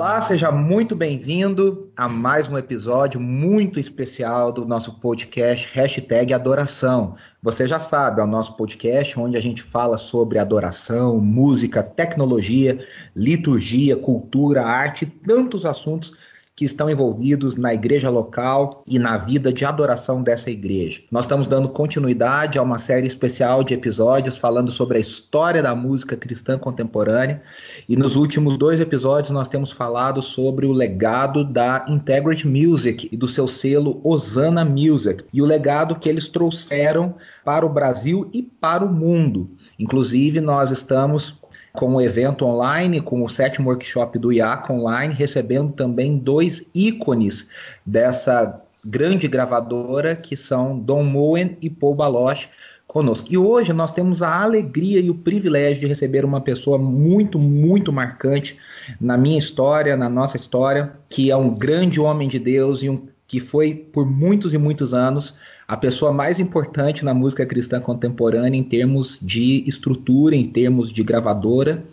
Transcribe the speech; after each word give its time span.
Olá, 0.00 0.22
seja 0.22 0.50
muito 0.50 0.96
bem-vindo 0.96 1.92
a 1.94 2.08
mais 2.08 2.48
um 2.48 2.56
episódio 2.56 3.20
muito 3.20 3.78
especial 3.78 4.50
do 4.50 4.64
nosso 4.64 4.98
podcast 4.98 5.68
Hashtag 5.74 6.32
Adoração. 6.32 7.16
Você 7.42 7.68
já 7.68 7.78
sabe, 7.78 8.22
é 8.22 8.24
o 8.24 8.26
nosso 8.26 8.56
podcast 8.56 9.20
onde 9.20 9.36
a 9.36 9.42
gente 9.42 9.62
fala 9.62 9.98
sobre 9.98 10.38
adoração, 10.38 11.20
música, 11.20 11.82
tecnologia, 11.82 12.82
liturgia, 13.14 13.94
cultura, 13.94 14.64
arte 14.64 15.02
e 15.02 15.06
tantos 15.06 15.66
assuntos 15.66 16.14
que 16.54 16.64
estão 16.64 16.90
envolvidos 16.90 17.56
na 17.56 17.72
igreja 17.72 18.10
local 18.10 18.84
e 18.86 18.98
na 18.98 19.16
vida 19.16 19.52
de 19.52 19.64
adoração 19.64 20.22
dessa 20.22 20.50
igreja. 20.50 21.00
Nós 21.10 21.24
estamos 21.24 21.46
dando 21.46 21.70
continuidade 21.70 22.58
a 22.58 22.62
uma 22.62 22.78
série 22.78 23.06
especial 23.06 23.64
de 23.64 23.72
episódios 23.72 24.36
falando 24.36 24.70
sobre 24.70 24.98
a 24.98 25.00
história 25.00 25.62
da 25.62 25.74
música 25.74 26.16
cristã 26.16 26.58
contemporânea 26.58 27.42
e 27.88 27.96
nos 27.96 28.14
últimos 28.14 28.58
dois 28.58 28.78
episódios 28.78 29.30
nós 29.30 29.48
temos 29.48 29.72
falado 29.72 30.20
sobre 30.20 30.66
o 30.66 30.72
legado 30.72 31.44
da 31.44 31.86
Integrity 31.88 32.46
Music 32.46 33.08
e 33.10 33.16
do 33.16 33.26
seu 33.26 33.48
selo 33.48 34.00
Osana 34.04 34.64
Music 34.64 35.24
e 35.32 35.40
o 35.40 35.46
legado 35.46 35.96
que 35.96 36.08
eles 36.08 36.28
trouxeram 36.28 37.14
para 37.44 37.64
o 37.64 37.70
Brasil 37.70 38.28
e 38.34 38.42
para 38.42 38.84
o 38.84 38.92
mundo. 38.92 39.50
Inclusive, 39.78 40.40
nós 40.40 40.70
estamos 40.70 41.39
com 41.72 41.94
o 41.94 42.00
evento 42.00 42.44
online, 42.44 43.00
com 43.00 43.22
o 43.22 43.28
sétimo 43.28 43.68
workshop 43.68 44.18
do 44.18 44.32
IAC 44.32 44.70
online, 44.72 45.14
recebendo 45.14 45.72
também 45.72 46.18
dois 46.18 46.66
ícones 46.74 47.48
dessa 47.84 48.62
grande 48.84 49.28
gravadora, 49.28 50.16
que 50.16 50.36
são 50.36 50.78
Don 50.78 51.04
Moen 51.04 51.56
e 51.60 51.68
Paul 51.68 51.94
Baloche, 51.94 52.48
conosco. 52.86 53.28
E 53.30 53.38
hoje 53.38 53.72
nós 53.72 53.92
temos 53.92 54.20
a 54.20 54.42
alegria 54.42 55.00
e 55.00 55.10
o 55.10 55.18
privilégio 55.18 55.82
de 55.82 55.86
receber 55.86 56.24
uma 56.24 56.40
pessoa 56.40 56.76
muito, 56.76 57.38
muito 57.38 57.92
marcante 57.92 58.58
na 59.00 59.16
minha 59.16 59.38
história, 59.38 59.96
na 59.96 60.08
nossa 60.08 60.36
história, 60.36 60.92
que 61.08 61.30
é 61.30 61.36
um 61.36 61.56
grande 61.56 62.00
homem 62.00 62.28
de 62.28 62.38
Deus 62.38 62.82
e 62.82 62.88
um 62.88 63.06
que 63.28 63.38
foi 63.38 63.76
por 63.76 64.04
muitos 64.04 64.52
e 64.52 64.58
muitos 64.58 64.92
anos 64.92 65.36
a 65.70 65.76
pessoa 65.76 66.12
mais 66.12 66.40
importante 66.40 67.04
na 67.04 67.14
música 67.14 67.46
cristã 67.46 67.80
contemporânea 67.80 68.58
em 68.58 68.62
termos 68.64 69.16
de 69.22 69.62
estrutura, 69.68 70.34
em 70.34 70.44
termos 70.44 70.92
de 70.92 71.04
gravadora, 71.04 71.84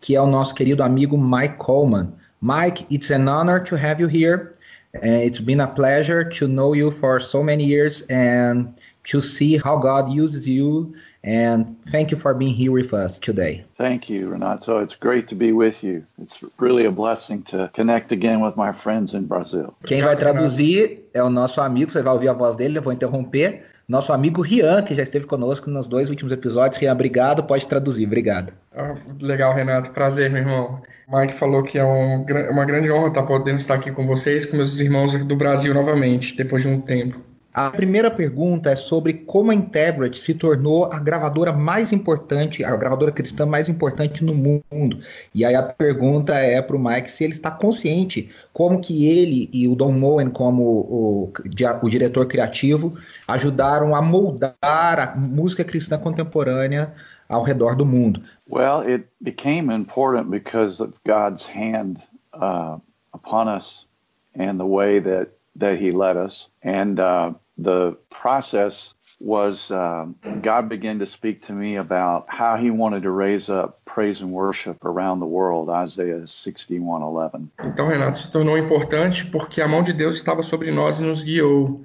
que 0.00 0.16
é 0.16 0.20
o 0.22 0.26
nosso 0.26 0.54
querido 0.54 0.82
amigo 0.82 1.18
Mike 1.18 1.58
Coleman. 1.58 2.14
Mike, 2.40 2.86
it's 2.90 3.10
an 3.10 3.28
honor 3.28 3.62
to 3.62 3.76
have 3.76 4.00
you 4.00 4.08
here. 4.08 4.54
And 5.02 5.22
it's 5.22 5.38
been 5.38 5.60
a 5.60 5.66
pleasure 5.66 6.24
to 6.38 6.48
know 6.48 6.74
you 6.74 6.90
for 6.90 7.20
so 7.20 7.42
many 7.42 7.66
years 7.66 8.02
and 8.08 8.68
to 9.10 9.20
see 9.20 9.58
how 9.58 9.76
God 9.76 10.10
uses 10.10 10.46
you 10.46 10.94
And 11.26 11.76
thank 11.90 12.12
you 12.12 12.16
for 12.16 12.32
being 12.34 12.54
here 12.54 12.70
with 12.70 12.94
us 12.94 13.18
today. 13.18 13.64
Thank 13.76 14.08
you, 14.08 14.28
Renato. 14.28 14.78
It's 14.80 14.94
great 14.94 15.26
to 15.26 15.34
be 15.34 15.50
with 15.50 15.82
you. 15.82 16.06
It's 16.22 16.38
really 16.58 16.86
a 16.86 16.92
blessing 16.92 17.42
to 17.50 17.68
connect 17.74 18.12
again 18.12 18.40
with 18.40 18.56
my 18.56 18.72
friends 18.72 19.12
in 19.12 19.26
Brazil. 19.26 19.74
Quem 19.84 20.02
vai 20.02 20.16
traduzir 20.16 21.00
é 21.12 21.22
o 21.22 21.28
nosso 21.28 21.60
amigo, 21.60 21.90
você 21.90 22.00
vai 22.00 22.14
ouvir 22.14 22.28
a 22.28 22.32
voz 22.32 22.54
dele, 22.54 22.78
eu 22.78 22.82
vou 22.82 22.92
interromper. 22.92 23.64
Nosso 23.88 24.12
amigo 24.12 24.40
Rian, 24.40 24.82
que 24.82 24.94
já 24.94 25.02
esteve 25.02 25.26
conosco 25.26 25.68
nos 25.68 25.88
dois 25.88 26.10
últimos 26.10 26.32
episódios. 26.32 26.80
Rian, 26.80 26.92
obrigado. 26.92 27.42
Pode 27.42 27.66
traduzir. 27.66 28.06
Obrigado. 28.06 28.52
Ah, 28.76 28.94
legal, 29.20 29.52
Renato. 29.52 29.90
Prazer, 29.90 30.30
meu 30.30 30.42
irmão. 30.42 30.80
Mike 31.08 31.34
falou 31.34 31.62
que 31.62 31.78
é 31.78 31.84
um, 31.84 32.24
uma 32.50 32.64
grande 32.64 32.90
honra 32.90 33.08
estar 33.08 33.22
podendo 33.22 33.58
estar 33.58 33.74
aqui 33.74 33.92
com 33.92 34.06
vocês, 34.06 34.44
com 34.44 34.56
meus 34.56 34.78
irmãos 34.80 35.16
do 35.24 35.36
Brasil 35.36 35.72
novamente, 35.72 36.36
depois 36.36 36.62
de 36.62 36.68
um 36.68 36.80
tempo. 36.80 37.20
A 37.56 37.70
primeira 37.70 38.10
pergunta 38.10 38.68
é 38.68 38.76
sobre 38.76 39.14
como 39.14 39.50
a 39.50 39.54
Integrity 39.54 40.20
se 40.20 40.34
tornou 40.34 40.92
a 40.92 40.98
gravadora 40.98 41.54
mais 41.54 41.90
importante, 41.90 42.62
a 42.62 42.76
gravadora 42.76 43.10
cristã 43.10 43.46
mais 43.46 43.66
importante 43.66 44.22
no 44.22 44.34
mundo. 44.34 45.00
E 45.34 45.42
aí 45.42 45.54
a 45.54 45.62
pergunta 45.62 46.34
é 46.34 46.60
para 46.60 46.76
o 46.76 46.78
Mike 46.78 47.10
se 47.10 47.24
ele 47.24 47.32
está 47.32 47.50
consciente 47.50 48.28
como 48.52 48.78
que 48.78 49.06
ele 49.06 49.48
e 49.54 49.66
o 49.66 49.74
Don 49.74 49.92
Moen, 49.92 50.28
como 50.28 50.62
o, 50.62 51.32
o 51.82 51.88
diretor 51.88 52.26
criativo, 52.26 52.92
ajudaram 53.26 53.96
a 53.96 54.02
moldar 54.02 54.54
a 54.62 55.16
música 55.16 55.64
cristã 55.64 55.98
contemporânea 55.98 56.92
ao 57.26 57.42
redor 57.42 57.74
do 57.74 57.86
mundo. 57.86 58.20
Well, 58.50 58.82
it 58.86 59.06
became 59.22 59.74
important 59.74 60.28
because 60.28 60.82
of 60.82 60.92
God's 61.06 61.46
hand 61.46 62.06
uh, 62.34 62.76
upon 63.14 63.48
us 63.48 63.86
and 64.38 64.58
the 64.58 64.66
way 64.66 65.00
that 65.00 65.30
that 65.58 65.78
He 65.80 65.90
led 65.90 66.18
us, 66.18 66.50
and 66.62 67.00
uh, 67.00 67.32
the 67.58 67.96
process 68.10 68.94
was 69.18 69.70
um, 69.70 70.14
God 70.42 70.68
began 70.68 70.98
to 70.98 71.06
speak 71.06 71.46
to 71.46 71.52
me 71.52 71.76
about 71.76 72.26
how 72.28 72.56
He 72.56 72.70
wanted 72.70 73.02
to 73.04 73.10
raise 73.10 73.48
up 73.48 73.84
praise 73.84 74.20
and 74.20 74.30
worship 74.30 74.84
around 74.84 75.20
the 75.20 75.26
world, 75.26 75.70
Isaiah 75.70 76.26
61:11. 76.26 77.48
Então, 77.64 77.88
Renato, 77.88 78.18
se 78.18 78.30
tornou 78.30 78.58
importante 78.58 79.24
porque 79.26 79.62
a 79.62 79.68
mão 79.68 79.82
de 79.82 79.92
Deus 79.92 80.16
estava 80.16 80.42
sobre 80.42 80.70
nós 80.70 81.00
e 81.00 81.02
nos 81.02 81.22
guiou. 81.22 81.80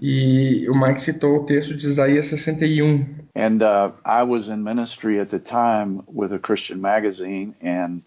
E 0.00 0.68
o 0.70 0.80
Mike 0.80 1.00
citou 1.00 1.38
o 1.38 1.44
texto 1.44 1.74
de 1.74 1.84
Isaías 1.84 2.26
61. 2.26 3.04
And 3.34 3.62
uh, 3.62 3.90
I 4.04 4.22
was 4.22 4.48
in 4.48 4.62
ministry 4.62 5.18
at 5.20 5.30
the 5.30 5.40
time 5.40 6.02
with 6.06 6.32
a 6.32 6.38
Christian 6.38 6.80
magazine, 6.80 7.54
and 7.60 8.02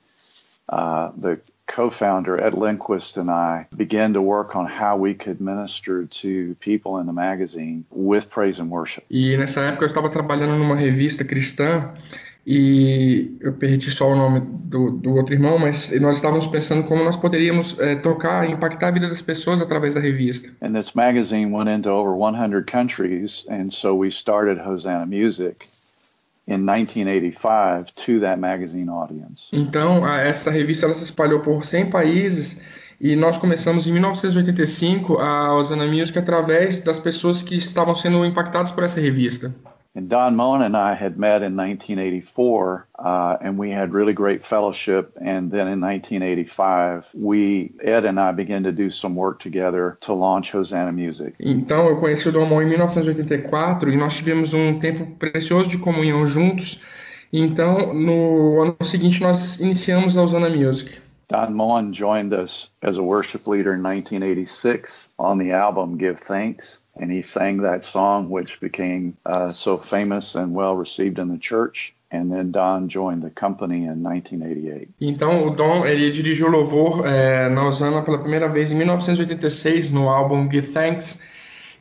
uh, 0.69 1.11
the 1.19 1.39
co-founder 1.71 2.37
Ed 2.39 2.53
Lindquist 2.53 3.17
and 3.17 3.31
I 3.31 3.65
began 3.75 4.13
to 4.13 4.21
work 4.21 4.55
on 4.55 4.65
how 4.65 4.97
we 4.97 5.13
could 5.13 5.39
minister 5.39 6.05
to 6.05 6.55
people 6.59 6.99
in 6.99 7.05
the 7.05 7.13
magazine 7.13 7.85
with 7.89 8.29
praise 8.29 8.59
and 8.59 8.69
worship. 8.69 9.05
E 9.09 9.37
nessa 9.37 9.61
época 9.61 9.85
eu 9.85 9.87
estava 9.87 10.09
trabalhando 10.09 10.57
numa 10.57 10.75
revista 10.75 11.23
cristã 11.23 11.93
e 12.45 13.37
eu 13.39 13.53
perdi 13.53 13.91
só 13.91 14.11
o 14.11 14.15
nome 14.15 14.41
do, 14.41 14.91
do 14.91 15.15
outro 15.15 15.33
irmão, 15.33 15.59
mas 15.59 15.91
nós 16.01 16.15
estávamos 16.15 16.47
pensando 16.47 16.83
como 16.83 17.03
nós 17.03 17.15
poderíamos 17.15 17.77
é, 17.79 17.95
tocar 17.95 18.49
e 18.49 18.51
impactar 18.51 18.87
a 18.87 18.91
vida 18.91 19.07
das 19.07 19.21
pessoas 19.21 19.61
através 19.61 19.93
da 19.93 19.99
revista. 19.99 20.49
And 20.61 20.73
this 20.73 20.93
magazine 20.95 21.51
went 21.51 21.69
into 21.69 21.89
over 21.89 22.15
100 22.15 22.65
countries, 22.65 23.45
and 23.47 23.69
so 23.69 23.95
we 23.95 24.09
started 24.09 24.59
Hosanna 24.59 25.05
Music. 25.05 25.67
In 26.51 26.65
1985 26.65 27.93
to 27.95 28.19
that 28.19 28.39
magazine 28.39 28.89
audience. 28.89 29.47
Então, 29.51 30.07
essa 30.07 30.51
revista 30.51 30.85
ela 30.85 30.95
se 30.95 31.03
espalhou 31.03 31.39
por 31.39 31.65
100 31.65 31.89
países 31.89 32.57
e 32.99 33.15
nós 33.15 33.37
começamos 33.37 33.87
em 33.87 33.91
1985 33.93 35.17
a 35.17 35.55
Osana 35.55 35.87
Music 35.87 36.17
através 36.19 36.81
das 36.81 36.99
pessoas 36.99 37.41
que 37.41 37.55
estavam 37.55 37.95
sendo 37.95 38.23
impactadas 38.25 38.69
por 38.69 38.83
essa 38.83 38.99
revista. 38.99 39.53
And 39.93 40.07
Don 40.07 40.37
Moen 40.37 40.61
and 40.61 40.77
I 40.77 40.93
had 40.93 41.17
met 41.17 41.43
in 41.43 41.57
1984, 41.57 42.87
uh, 42.97 43.37
and 43.41 43.57
we 43.57 43.71
had 43.71 43.91
really 43.91 44.13
great 44.13 44.41
fellowship. 44.45 45.11
And 45.19 45.51
then 45.51 45.67
in 45.67 45.81
1985, 45.81 47.09
we 47.13 47.73
Ed 47.83 48.05
and 48.05 48.17
I 48.17 48.31
began 48.31 48.63
to 48.63 48.71
do 48.71 48.89
some 48.89 49.15
work 49.15 49.39
together 49.39 49.97
to 50.01 50.13
launch 50.13 50.51
Hosanna 50.51 50.93
Music. 50.93 51.35
Então 51.41 51.87
eu 51.87 51.97
conheci 51.97 52.29
o 52.29 52.31
Don 52.31 52.45
Moen 52.45 52.67
em 52.67 52.69
1984 52.69 53.89
e 53.89 53.97
nós 53.97 54.15
tivemos 54.15 54.53
um 54.53 54.79
tempo 54.79 55.05
precioso 55.17 55.69
de 55.69 55.77
comunhão 55.77 56.25
juntos. 56.25 56.79
Então 57.33 57.93
no 57.93 58.61
ano 58.61 58.77
seguinte 58.83 59.21
nós 59.21 59.59
iniciamos 59.59 60.15
a 60.15 60.21
Hosanna 60.21 60.49
Music. 60.49 61.01
Don 61.27 61.51
Moen 61.51 61.93
joined 61.93 62.33
us 62.33 62.71
as 62.81 62.97
a 62.97 63.01
worship 63.01 63.45
leader 63.45 63.73
in 63.73 63.81
1986 63.81 65.09
on 65.17 65.37
the 65.37 65.51
album 65.51 65.97
Give 65.97 66.17
Thanks. 66.17 66.80
And 66.99 67.11
he 67.11 67.21
sang 67.21 67.57
that 67.61 67.83
song, 67.83 68.29
which 68.29 68.59
became 68.59 69.15
uh, 69.25 69.49
so 69.49 69.77
famous 69.77 70.35
and 70.35 70.53
well 70.53 70.75
received 70.75 71.19
in 71.19 71.29
the 71.29 71.37
church. 71.37 71.93
And 72.13 72.29
then 72.29 72.51
Don 72.51 72.89
joined 72.89 73.23
the 73.23 73.29
company 73.29 73.85
in 73.85 74.03
1988. 74.03 74.89
Então 74.99 75.47
o 75.47 75.55
Don 75.55 75.85
ele 75.85 76.11
dirigiu 76.11 76.49
louvor 76.49 77.07
é, 77.07 77.47
na 77.47 77.65
Osana 77.65 78.01
pela 78.01 78.17
primeira 78.17 78.49
vez 78.49 78.69
em 78.69 78.75
1986 78.75 79.91
no 79.91 80.09
álbum 80.09 80.49
Give 80.51 80.67
Thanks. 80.73 81.19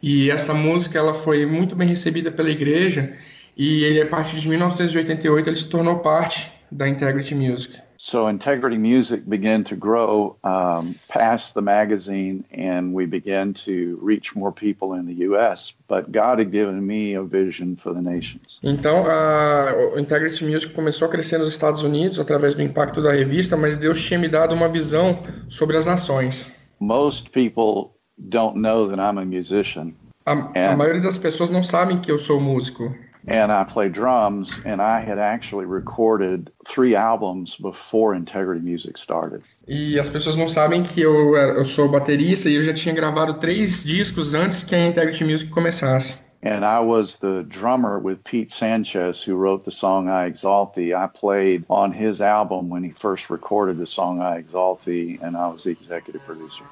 E 0.00 0.30
essa 0.30 0.54
música 0.54 0.98
ela 0.98 1.14
foi 1.14 1.44
muito 1.44 1.74
bem 1.74 1.88
recebida 1.88 2.30
pela 2.30 2.48
igreja 2.48 3.12
e 3.56 3.82
ele 3.82 4.00
a 4.00 4.06
partir 4.06 4.38
de 4.38 4.48
1988 4.48 5.48
ele 5.50 5.56
se 5.56 5.68
tornou 5.68 5.98
parte 5.98 6.50
da 6.70 6.88
Integrity 6.88 7.34
Music. 7.34 7.80
So 8.02 8.28
Integrity 8.28 8.78
Music 8.78 9.28
began 9.28 9.62
to 9.64 9.76
grow 9.76 10.36
um, 10.42 10.94
past 11.08 11.52
the 11.52 11.60
magazine, 11.60 12.46
and 12.50 12.94
we 12.94 13.04
began 13.04 13.52
to 13.66 13.98
reach 14.00 14.34
more 14.34 14.50
people 14.50 14.94
in 14.94 15.04
the 15.04 15.12
U.S. 15.28 15.74
But 15.86 16.10
God 16.10 16.38
had 16.38 16.50
given 16.50 16.86
me 16.86 17.12
a 17.12 17.22
vision 17.22 17.76
for 17.76 17.92
the 17.92 18.00
nations. 18.00 18.58
Então 18.62 19.04
a 19.04 19.98
Integrity 20.00 20.46
Music 20.46 20.72
começou 20.72 21.08
a 21.08 21.10
crescer 21.10 21.36
nos 21.36 21.50
Estados 21.50 21.82
Unidos 21.82 22.18
através 22.18 22.54
do 22.54 22.62
impacto 22.62 23.02
da 23.02 23.12
revista, 23.12 23.54
mas 23.54 23.76
Deus 23.76 24.02
tinha 24.02 24.18
me 24.18 24.28
dado 24.28 24.54
uma 24.54 24.70
visão 24.70 25.18
sobre 25.50 25.76
as 25.76 25.84
nações. 25.84 26.50
Most 26.80 27.28
people 27.28 27.90
don't 28.16 28.58
know 28.58 28.88
that 28.88 28.98
I'm 28.98 29.18
a 29.18 29.26
musician. 29.26 29.92
A, 30.24 30.70
a 30.72 30.74
maioria 30.74 31.02
das 31.02 31.18
pessoas 31.18 31.50
não 31.50 31.62
sabem 31.62 32.00
que 32.00 32.10
eu 32.10 32.18
sou 32.18 32.40
músico. 32.40 32.94
And 33.26 33.52
I 33.52 33.64
play 33.64 33.88
drums, 33.88 34.50
and 34.64 34.80
I 34.80 35.00
had 35.00 35.18
actually 35.18 35.66
recorded 35.66 36.50
three 36.66 36.94
albums 36.94 37.56
before 37.56 38.14
Integrity 38.14 38.60
Music 38.60 38.98
started. 38.98 39.42
E 39.68 39.98
as 39.98 40.08
pessoas 40.08 40.36
não 40.36 40.48
sabem 40.48 40.82
que 40.82 41.00
eu, 41.00 41.36
eu 41.36 41.64
sou 41.64 41.88
baterista 41.88 42.48
e 42.48 42.54
eu 42.54 42.62
já 42.62 42.72
tinha 42.72 42.94
gravado 42.94 43.34
três 43.34 43.84
discos 43.84 44.34
antes 44.34 44.62
que 44.62 44.74
a 44.74 44.86
Integrity 44.86 45.24
Music 45.24 45.50
começasse. 45.50 46.14
And 46.42 46.64
I 46.64 46.80
was 46.80 47.18
the 47.18 47.44
drummer 47.46 47.98
with 47.98 48.24
Pete 48.24 48.50
Sanchez, 48.50 49.22
who 49.22 49.36
wrote 49.36 49.66
the 49.66 49.70
song 49.70 50.08
I 50.08 50.24
Exalt 50.24 50.74
Thee. 50.74 50.94
I 50.94 51.06
played 51.06 51.66
on 51.68 51.92
his 51.92 52.22
album 52.22 52.70
when 52.70 52.82
he 52.82 52.92
first 52.92 53.28
recorded 53.28 53.76
the 53.76 53.86
song 53.86 54.20
I 54.22 54.38
Exalt 54.38 54.82
Thee, 54.86 55.18
and 55.20 55.36
I 55.36 55.48
was 55.48 55.64
the 55.64 55.72
executive 55.72 56.24
producer. 56.24 56.64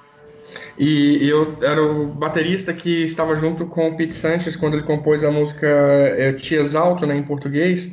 E 0.79 1.29
eu 1.29 1.56
era 1.62 1.83
o 1.83 2.06
baterista 2.06 2.73
que 2.73 3.05
estava 3.05 3.37
junto 3.37 3.67
com 3.67 3.89
o 3.89 3.97
Pete 3.97 4.15
Sanchez 4.15 4.56
quando 4.56 4.75
ele 4.75 4.85
compôs 4.85 5.25
a 5.25 5.31
música 5.31 5.67
Eu 5.67 6.37
Te 6.37 6.55
Exalto, 6.55 7.06
né, 7.06 7.17
em 7.17 7.23
português, 7.23 7.91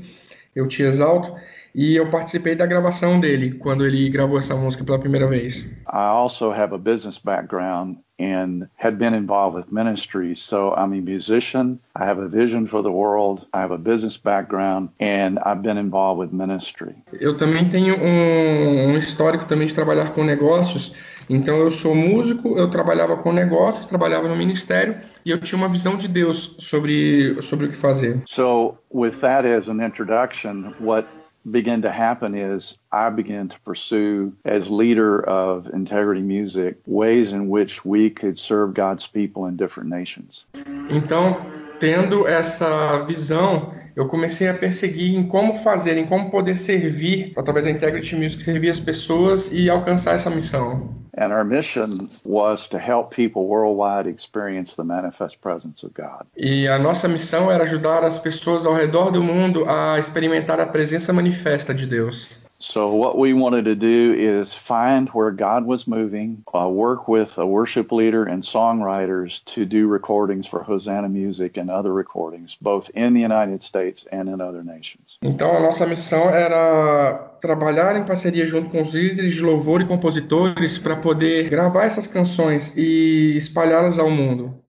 Eu 0.55 0.67
Te 0.67 0.83
Exalto, 0.83 1.33
e 1.73 1.95
eu 1.95 2.09
participei 2.09 2.55
da 2.55 2.65
gravação 2.65 3.19
dele 3.19 3.55
quando 3.55 3.85
ele 3.85 4.09
gravou 4.09 4.39
essa 4.39 4.55
música 4.55 4.83
pela 4.83 4.97
primeira 4.97 5.27
vez. 5.27 5.65
I 5.91 6.07
also 6.07 6.51
have 6.51 6.73
a 6.73 6.77
business 6.77 7.17
background 7.17 7.97
and 8.17 8.69
had 8.77 8.97
been 8.97 9.13
involved 9.13 9.57
with 9.57 9.71
ministry. 9.71 10.33
So 10.35 10.73
I'm 10.77 10.93
a 10.93 11.01
musician. 11.01 11.77
I 11.95 12.05
have 12.05 12.21
a 12.21 12.29
vision 12.29 12.65
for 12.65 12.81
the 12.81 12.91
world. 12.91 13.45
I 13.53 13.59
have 13.59 13.73
a 13.73 13.77
business 13.77 14.17
background 14.17 14.89
and 15.01 15.37
I've 15.45 15.61
been 15.61 15.77
involved 15.77 16.19
with 16.19 16.31
ministry. 16.31 16.95
Eu 17.19 17.35
também 17.35 17.67
tenho 17.67 17.97
um, 17.97 18.93
um 18.93 18.97
histórico 18.97 19.45
também 19.45 19.67
de 19.67 19.73
trabalhar 19.73 20.13
com 20.13 20.23
negócios. 20.23 20.93
Então 21.29 21.57
eu 21.59 21.71
sou 21.71 21.95
músico, 21.95 22.57
eu 22.57 22.69
trabalhava 22.69 23.17
com 23.17 23.31
negócios, 23.31 23.85
trabalhava 23.85 24.27
no 24.27 24.35
ministério 24.35 24.97
e 25.25 25.31
eu 25.31 25.39
tinha 25.39 25.57
uma 25.57 25.69
visão 25.69 25.95
de 25.97 26.07
Deus 26.07 26.55
sobre 26.59 27.41
sobre 27.41 27.65
o 27.67 27.69
que 27.69 27.77
fazer. 27.77 28.21
So 28.25 28.77
with 28.93 29.19
that 29.21 29.47
as 29.47 29.67
an 29.67 29.83
introduction, 29.83 30.73
what 30.79 31.07
began 31.45 31.81
to 31.81 31.89
happen 31.89 32.35
is 32.35 32.77
I 32.91 33.09
began 33.09 33.47
to 33.49 33.59
pursue, 33.61 34.33
as 34.45 34.67
leader 34.69 35.21
of 35.29 35.67
Integrity 35.73 36.21
Music, 36.21 36.77
ways 36.87 37.31
in 37.31 37.49
which 37.49 37.85
we 37.85 38.09
could 38.09 38.37
serve 38.37 38.73
God's 38.73 39.07
people 39.07 39.45
in 39.47 39.55
different 39.55 39.89
nations. 39.89 40.45
Então, 40.89 41.37
tendo 41.79 42.27
essa 42.27 43.03
visão, 43.05 43.71
eu 43.95 44.07
comecei 44.07 44.49
a 44.49 44.53
perseguir 44.53 45.15
em 45.15 45.25
como 45.25 45.55
fazer, 45.55 45.97
em 45.97 46.05
como 46.05 46.29
poder 46.29 46.57
servir, 46.57 47.33
através 47.37 47.65
da 47.65 47.71
Integrity 47.71 48.15
Music, 48.15 48.43
servir 48.43 48.69
as 48.69 48.79
pessoas 48.79 49.49
e 49.51 49.69
alcançar 49.69 50.15
essa 50.15 50.29
missão. 50.29 50.93
And 51.17 51.31
our 51.31 51.45
mission 51.45 52.09
was 52.25 52.67
to 52.67 52.77
help 52.77 53.15
people 53.15 53.43
worldwide 53.43 54.09
experience 54.09 54.75
the 54.75 54.83
manifest 54.83 55.39
presence 55.39 55.85
of 55.85 55.93
God. 55.95 56.25
E 56.35 56.67
a 56.67 56.77
nossa 56.77 57.07
missão 57.07 57.49
era 57.49 57.63
ajudar 57.63 58.03
as 58.03 58.17
pessoas 58.17 58.65
ao 58.65 58.73
redor 58.73 59.11
do 59.11 59.23
mundo 59.23 59.63
a 59.69 59.97
experimentar 59.97 60.59
a 60.59 60.65
presença 60.65 61.13
manifesta 61.13 61.73
de 61.73 61.85
Deus. 61.85 62.27
So, 62.59 62.93
what 62.93 63.17
we 63.17 63.33
wanted 63.33 63.65
to 63.65 63.75
do 63.75 64.13
is 64.17 64.53
find 64.53 65.09
where 65.09 65.31
God 65.31 65.65
was 65.65 65.87
moving, 65.87 66.43
uh, 66.53 66.69
work 66.69 67.07
with 67.07 67.37
a 67.37 67.45
worship 67.45 67.91
leader 67.91 68.23
and 68.23 68.43
songwriters 68.43 69.43
to 69.45 69.65
do 69.65 69.87
recordings 69.87 70.47
for 70.47 70.63
Hosanna 70.63 71.09
Music 71.09 71.57
and 71.57 71.69
other 71.69 71.93
recordings, 71.93 72.55
both 72.61 72.89
in 72.91 73.13
the 73.13 73.21
United 73.21 73.61
States 73.61 74.05
and 74.11 74.29
in 74.29 74.39
other 74.41 74.63
nations. 74.63 75.17
Então, 75.21 75.57
a 75.57 75.59
nossa 75.59 75.85
missão 75.85 76.29
era 76.29 77.37
trabalhar 77.41 77.95
em 77.97 78.05
parceria 78.05 78.45
junto 78.45 78.69
com 78.69 78.81
os 78.81 78.93
líderes 78.93 79.33
de 79.33 79.41
louvor 79.41 79.81
e 79.81 79.85
compositores 79.85 80.77
para 80.77 80.95
poder 80.95 81.49
gravar 81.49 81.85
essas 81.85 82.07
canções 82.07 82.73
e 82.75 83.35
espalhá-las 83.37 83.99
ao 83.99 84.09
mundo. 84.09 84.64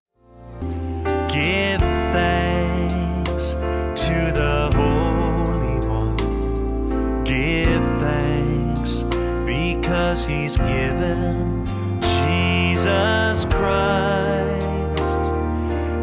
Because 10.17 10.25
He's 10.25 10.57
given 10.57 11.63
Jesus 12.01 13.45
Christ, 13.45 14.67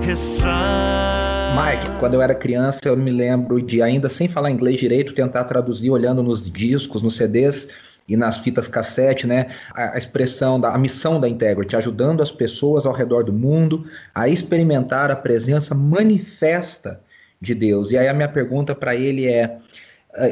His 0.08 0.20
Son. 0.20 1.54
Mike, 1.56 1.88
quando 1.98 2.14
eu 2.14 2.22
era 2.22 2.34
criança, 2.34 2.80
eu 2.84 2.96
me 2.96 3.10
lembro 3.10 3.60
de, 3.60 3.82
ainda 3.82 4.08
sem 4.08 4.28
falar 4.28 4.50
inglês 4.50 4.78
direito, 4.78 5.14
tentar 5.14 5.44
traduzir 5.44 5.90
olhando 5.90 6.22
nos 6.22 6.50
discos, 6.50 7.02
nos 7.02 7.16
CDs 7.16 7.68
e 8.08 8.16
nas 8.16 8.38
fitas 8.38 8.68
cassete, 8.68 9.26
né? 9.26 9.46
A, 9.74 9.96
expressão 9.96 10.60
da 10.60 10.74
a 10.74 10.78
missão 10.78 11.20
da 11.20 11.28
Integrity, 11.28 11.76
ajudando 11.76 12.22
as 12.22 12.30
pessoas 12.30 12.86
ao 12.86 12.92
redor 12.92 13.24
do 13.24 13.32
mundo 13.32 13.86
a 14.14 14.28
experimentar 14.28 15.10
a 15.10 15.16
presença 15.16 15.74
manifesta 15.74 17.00
de 17.40 17.54
Deus. 17.54 17.90
E 17.90 17.98
aí 17.98 18.08
a 18.08 18.14
minha 18.14 18.28
pergunta 18.28 18.74
para 18.74 18.94
ele 18.94 19.26
é 19.26 19.58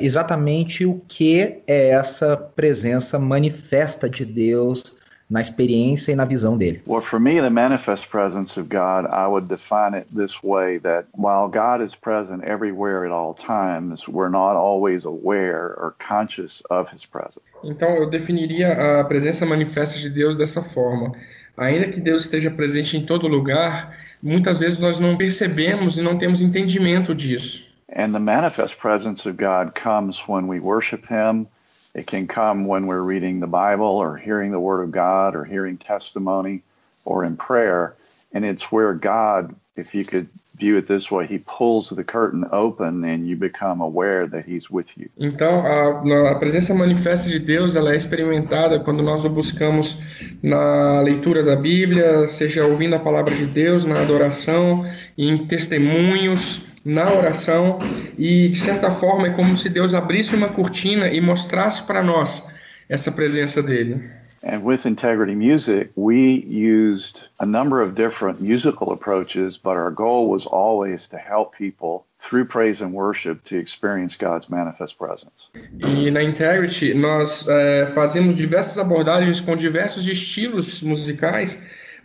exatamente 0.00 0.86
o 0.86 1.00
que 1.08 1.40
é 1.66 1.88
essa 1.88 2.36
presença 2.36 3.18
manifesta 3.18 4.08
de 4.08 4.24
Deus 4.24 4.96
na 5.32 5.40
experiência 5.40 6.12
e 6.12 6.14
na 6.14 6.26
visão 6.26 6.58
dele. 6.58 6.82
Well, 6.86 7.00
for 7.00 7.18
me, 7.18 7.40
the 7.40 7.48
manifest 7.48 8.06
presence 8.10 8.60
of 8.60 8.68
God, 8.68 9.06
I 9.10 9.26
would 9.26 9.48
define 9.48 9.96
it 9.96 10.06
this 10.14 10.42
way 10.44 10.78
that 10.80 11.08
while 11.16 11.48
God 11.48 11.82
is 11.82 11.94
present 11.94 12.44
everywhere 12.44 13.06
at 13.06 13.12
all 13.12 13.32
times, 13.32 14.06
we're 14.06 14.28
not 14.28 14.56
always 14.56 15.06
aware 15.06 15.74
or 15.78 15.94
conscious 16.06 16.62
of 16.68 16.92
his 16.92 17.06
presence. 17.06 17.40
Então, 17.64 17.88
eu 17.96 18.10
definiria 18.10 19.00
a 19.00 19.04
presença 19.04 19.46
manifesta 19.46 19.98
de 19.98 20.10
Deus 20.10 20.36
dessa 20.36 20.60
forma. 20.60 21.12
Ainda 21.56 21.88
que 21.88 22.00
Deus 22.00 22.22
esteja 22.24 22.50
presente 22.50 22.98
em 22.98 23.06
todo 23.06 23.26
lugar, 23.26 23.96
muitas 24.22 24.60
vezes 24.60 24.78
nós 24.78 25.00
não 25.00 25.16
percebemos 25.16 25.96
e 25.96 26.02
não 26.02 26.18
temos 26.18 26.42
entendimento 26.42 27.14
disso. 27.14 27.71
And 27.92 28.14
the 28.14 28.20
manifest 28.20 28.78
presence 28.78 29.26
of 29.26 29.36
God 29.36 29.74
comes 29.74 30.18
when 30.26 30.46
we 30.46 30.60
worship 30.60 31.06
him. 31.06 31.46
It 31.94 32.06
can 32.06 32.26
come 32.26 32.64
when 32.64 32.86
we're 32.86 33.02
reading 33.02 33.40
the 33.40 33.46
Bible 33.46 33.84
or 33.86 34.16
hearing 34.16 34.50
the 34.50 34.60
Word 34.60 34.82
of 34.82 34.90
God 34.90 35.36
or 35.36 35.44
hearing 35.44 35.76
testimony 35.76 36.62
or 37.04 37.22
in 37.22 37.36
prayer. 37.36 37.94
And 38.32 38.46
it's 38.46 38.72
where 38.72 38.94
God, 38.94 39.54
if 39.76 39.94
you 39.94 40.06
could 40.06 40.26
view 40.56 40.78
it 40.78 40.88
this 40.88 41.10
way, 41.10 41.26
He 41.26 41.38
pulls 41.38 41.90
the 41.90 42.02
curtain 42.02 42.46
open 42.50 43.04
and 43.04 43.28
you 43.28 43.36
become 43.36 43.82
aware 43.82 44.26
that 44.26 44.46
He's 44.46 44.70
with 44.70 44.86
you. 44.96 45.10
Então, 45.18 45.60
a, 45.66 46.30
a 46.30 46.34
presença 46.36 46.72
manifesta 46.72 47.28
de 47.28 47.38
Deus 47.38 47.76
ela 47.76 47.92
é 47.92 47.96
experimentada 47.96 48.80
quando 48.80 49.02
nós 49.02 49.26
o 49.26 49.28
buscamos 49.28 49.98
na 50.42 51.02
leitura 51.02 51.42
da 51.42 51.56
Bíblia, 51.56 52.26
seja 52.26 52.64
ouvindo 52.64 52.94
a 52.94 52.98
palavra 52.98 53.34
de 53.34 53.44
Deus, 53.44 53.84
na 53.84 54.00
adoração, 54.00 54.86
em 55.18 55.46
testemunhos, 55.46 56.71
na 56.84 57.12
oração 57.12 57.78
e 58.18 58.48
de 58.48 58.58
certa 58.58 58.90
forma 58.90 59.28
é 59.28 59.30
como 59.30 59.56
se 59.56 59.68
Deus 59.68 59.94
abrisse 59.94 60.34
uma 60.34 60.48
cortina 60.48 61.08
e 61.08 61.20
mostrasse 61.20 61.82
para 61.82 62.02
nós 62.02 62.46
essa 62.88 63.10
presença 63.10 63.62
dele. 63.62 64.02
And 64.44 64.64
with 64.64 64.84
Integrity 64.84 65.36
Music, 65.36 65.90
we 65.94 66.44
used 66.48 67.20
a 67.38 67.46
number 67.46 67.80
of 67.80 67.94
different 67.94 68.40
musical 68.40 68.92
approaches, 68.92 69.56
but 69.56 69.76
our 69.76 69.92
goal 69.92 70.28
was 70.28 70.46
always 70.46 71.06
to 71.08 71.16
help 71.16 71.56
people 71.56 72.06
through 72.18 72.46
praise 72.46 72.80
and 72.80 72.92
worship 72.92 73.44
to 73.44 73.56
experience 73.56 74.16
God's 74.16 74.48
manifest 74.48 74.98
presence. 74.98 75.46
E 75.78 76.10
na 76.10 76.24
Integrity 76.24 76.92
nós 76.92 77.46
é, 77.46 77.86
fazemos 77.94 78.34
diversas 78.34 78.78
abordagens 78.78 79.40
com 79.40 79.54
diversos 79.54 80.08
estilos 80.08 80.82
musicais 80.82 81.62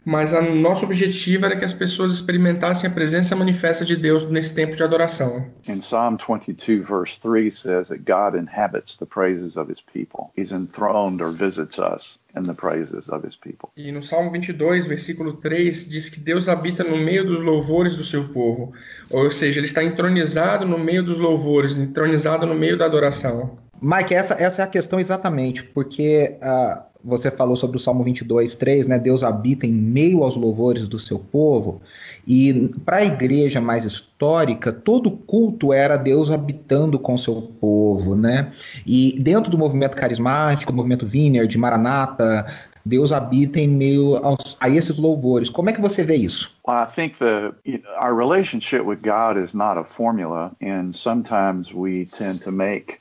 mas 0.07 0.31
o 0.31 0.55
nosso 0.55 0.85
objetivo 0.85 1.45
era 1.45 1.57
que 1.57 1.65
as 1.65 1.73
pessoas 1.73 2.13
experimentassem 2.13 2.89
a 2.89 2.93
presença 2.93 3.35
manifesta 3.35 3.83
de 3.83 3.97
Deus 3.97 4.23
nesse 4.29 4.53
tempo 4.53 4.73
de 4.73 4.81
adoração. 4.81 5.45
In 5.67 5.79
Psalm 5.79 6.15
22 6.15 6.87
verse 6.87 7.19
3 7.19 7.53
says 7.53 7.89
that 7.89 8.03
God 8.05 8.39
inhabits 8.39 8.95
the 8.95 9.05
praises 9.05 9.57
of 9.57 9.69
his 9.69 9.81
people. 9.81 10.31
He's 10.37 10.53
enthroned 10.53 11.21
or 11.21 11.29
visits 11.29 11.77
us 11.77 12.17
in 12.37 12.43
the 12.43 12.53
praises 12.53 13.09
of 13.09 13.27
his 13.27 13.35
people. 13.35 13.69
E 13.75 13.91
no 13.91 14.01
Salmo 14.01 14.31
22, 14.31 14.85
versículo 14.85 15.33
3, 15.33 15.89
diz 15.89 16.09
que 16.09 16.21
Deus 16.21 16.47
habita 16.47 16.85
no 16.85 16.95
meio 16.95 17.25
dos 17.25 17.43
louvores 17.43 17.97
do 17.97 18.05
seu 18.05 18.29
povo. 18.29 18.71
Ou 19.09 19.29
seja, 19.29 19.59
ele 19.59 19.67
está 19.67 19.83
entronizado 19.83 20.65
no 20.65 20.79
meio 20.79 21.03
dos 21.03 21.19
louvores, 21.19 21.75
entronizado 21.75 22.45
no 22.45 22.55
meio 22.55 22.77
da 22.77 22.85
adoração. 22.85 23.57
Mike, 23.81 24.13
essa, 24.13 24.33
essa 24.35 24.61
é 24.61 24.65
a 24.65 24.67
questão 24.67 24.99
exatamente, 24.99 25.63
porque 25.63 26.35
uh, 26.41 26.81
você 27.03 27.31
falou 27.31 27.55
sobre 27.55 27.77
o 27.77 27.79
Salmo 27.79 28.03
22, 28.03 28.55
3, 28.55 28.87
né? 28.87 28.99
Deus 28.99 29.23
habita 29.23 29.65
em 29.65 29.71
meio 29.71 30.23
aos 30.23 30.35
louvores 30.35 30.87
do 30.87 30.99
seu 30.99 31.19
povo. 31.19 31.81
E 32.27 32.69
para 32.83 32.97
a 32.97 33.05
igreja 33.05 33.61
mais 33.61 33.85
histórica, 33.85 34.71
todo 34.71 35.11
culto 35.11 35.71
era 35.71 35.95
Deus 35.95 36.29
habitando 36.29 36.99
com 36.99 37.17
seu 37.17 37.41
povo, 37.61 38.15
né? 38.15 38.51
E 38.85 39.17
dentro 39.19 39.49
do 39.49 39.57
movimento 39.57 39.95
carismático, 39.95 40.71
do 40.71 40.75
movimento 40.75 41.05
Vineyard, 41.05 41.55
Maranata, 41.57 42.45
Deus 42.87 43.11
habita 43.11 43.59
em 43.59 43.67
meio 43.67 44.17
aos, 44.17 44.57
a 44.59 44.69
esses 44.69 44.97
louvores. 44.97 45.49
Como 45.49 45.69
é 45.69 45.73
que 45.73 45.81
você 45.81 46.03
vê 46.03 46.15
isso? 46.15 46.51
Well, 46.67 46.83
I 46.83 46.87
think 46.93 47.17
the 47.19 47.53
our 48.01 48.15
relationship 48.15 48.81
with 48.81 48.99
God 49.01 49.37
is 49.37 49.53
not 49.53 49.77
a 49.77 49.83
formula, 49.83 50.51
and 50.61 50.93
sometimes 50.93 51.73
we 51.73 52.05
tend 52.17 52.41
to 52.43 52.51
make 52.51 52.99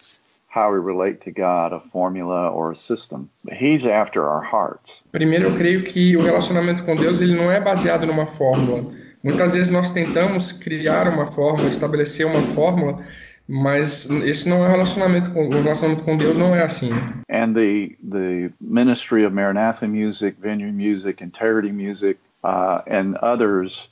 how 0.56 0.72
we 0.72 0.78
relate 0.78 1.20
to 1.20 1.30
God, 1.30 1.74
a 1.74 1.80
formula 1.92 2.48
or 2.48 2.72
a 2.72 2.76
system. 2.76 3.28
He's 3.52 3.84
after 3.84 4.26
our 4.26 4.42
hearts. 4.42 5.02
Primeiro, 5.12 5.48
eu 5.48 5.56
creio 5.56 5.84
que 5.84 6.16
o 6.16 6.22
relacionamento 6.22 6.82
com 6.84 6.96
Deus 6.96 7.20
ele 7.20 7.36
não 7.36 7.52
é 7.52 7.60
baseado 7.60 8.06
numa 8.06 8.26
fórmula. 8.26 8.82
Muitas 9.22 9.52
vezes 9.52 9.70
nós 9.70 9.90
tentamos 9.90 10.52
criar 10.52 11.08
uma 11.08 11.26
fórmula, 11.26 11.68
estabelecer 11.68 12.26
uma 12.26 12.42
fórmula, 12.42 13.04
mas 13.46 14.08
esse 14.24 14.48
não 14.48 14.64
é 14.64 14.68
o 14.68 14.70
relacionamento 14.70 15.30
com 15.30 15.46
o 15.46 15.50
relacionamento 15.50 16.04
com 16.04 16.16
Deus 16.16 16.36
não 16.36 16.54
é 16.54 16.62
assim. 16.62 16.90
And 17.28 17.52
the 17.52 17.96
the 18.02 18.50
ministry 18.60 19.24
of 19.24 19.34
Maranatha 19.34 19.86
music, 19.86 20.36
Vineyard 20.40 20.74
music, 20.74 21.22
Integrity 21.22 21.72
music, 21.72 22.18
uh, 22.42 22.80
and 22.86 23.16
others 23.22 23.90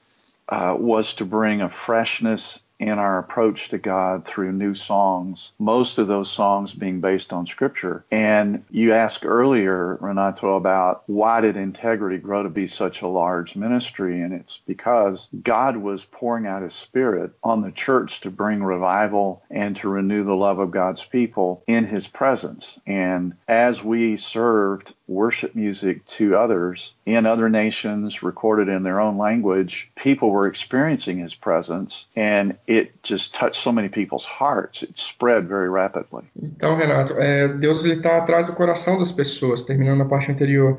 uh, 0.49 0.75
was 0.79 1.15
to 1.15 1.25
bring 1.25 1.63
a 1.63 1.69
freshness 1.69 2.61
in 2.79 2.99
our 2.99 3.19
approach 3.19 3.69
to 3.69 3.79
God 3.79 4.27
through 4.27 4.53
new 4.53 4.75
songs, 4.75 5.53
most 5.59 5.99
of 5.99 6.09
those 6.09 6.31
songs 6.31 6.73
being 6.73 7.01
based 7.01 7.33
on 7.33 7.47
scripture. 7.47 8.05
And 8.11 8.65
you 8.71 8.93
asked 8.93 9.25
earlier, 9.25 9.97
Renato, 10.01 10.57
about 10.57 11.03
why 11.07 11.41
did 11.41 11.57
integrity 11.57 12.19
grow 12.19 12.43
to 12.43 12.49
be 12.49 12.69
such 12.69 13.03
a 13.03 13.09
large 13.09 13.57
ministry? 13.57 14.21
And 14.21 14.33
it's 14.33 14.61
because 14.67 15.29
God 15.43 15.77
was 15.77 16.05
pouring 16.05 16.47
out 16.47 16.63
his 16.63 16.75
spirit 16.75 17.33
on 17.43 17.63
the 17.63 17.73
church 17.73 18.21
to 18.23 18.31
bring 18.31 18.63
revival 18.63 19.43
and 19.51 19.77
to 19.77 19.89
renew 19.89 20.25
the 20.25 20.35
love 20.35 20.59
of 20.59 20.71
God's 20.71 21.05
people 21.05 21.63
in 21.67 21.85
his 21.85 22.07
presence. 22.07 22.79
And 22.87 23.35
as 23.49 23.83
we 23.83 24.17
served 24.17 24.95
worship 25.07 25.55
music 25.55 26.05
to 26.07 26.37
others 26.37 26.95
in 27.05 27.27
other 27.27 27.49
nations, 27.49 28.23
recorded 28.23 28.69
in 28.69 28.83
their 28.83 29.01
own 29.01 29.19
language, 29.19 29.91
people 29.97 30.31
were 30.31 30.49
experiencing 30.49 31.19
his 31.19 31.35
presence 31.35 32.07
and 32.17 32.57
it 32.67 33.03
just 33.03 33.35
touched 33.35 33.63
so 33.63 33.71
many 33.71 33.89
people's 33.89 34.25
hearts. 34.25 34.83
It 34.83 34.99
spread 34.99 35.47
very 35.47 35.69
rapidly. 35.69 36.25
Então, 36.43 36.77
Renato, 36.77 37.15
é, 37.19 37.49
Deus 37.49 37.85
está 37.85 38.19
atrás 38.19 38.47
do 38.47 38.55
coração 38.55 38.99
das 38.99 39.13
pessoas, 39.13 39.63
terminando 39.63 40.03
a 40.03 40.07
parte 40.07 40.31
anterior. 40.31 40.79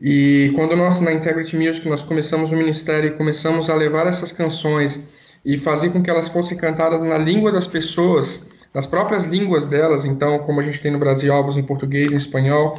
E 0.00 0.52
quando 0.54 0.76
nós, 0.76 1.00
na 1.00 1.12
Integrity 1.12 1.56
Music, 1.56 1.86
nós 1.88 2.02
começamos 2.02 2.52
o 2.52 2.56
ministério 2.56 3.10
e 3.10 3.16
começamos 3.16 3.68
a 3.68 3.74
levar 3.74 4.06
essas 4.06 4.32
canções 4.32 4.98
e 5.44 5.58
fazer 5.58 5.90
com 5.90 6.02
que 6.02 6.10
elas 6.10 6.28
fossem 6.28 6.56
cantadas 6.56 7.00
na 7.02 7.18
língua 7.18 7.52
das 7.52 7.66
pessoas, 7.66 8.46
nas 8.74 8.86
próprias 8.86 9.24
línguas 9.24 9.68
delas, 9.68 10.04
então, 10.04 10.38
como 10.40 10.60
a 10.60 10.62
gente 10.62 10.80
tem 10.80 10.90
no 10.90 10.98
Brasil 10.98 11.32
álbuns 11.32 11.56
em 11.56 11.62
português, 11.62 12.12
em 12.12 12.16
espanhol, 12.16 12.78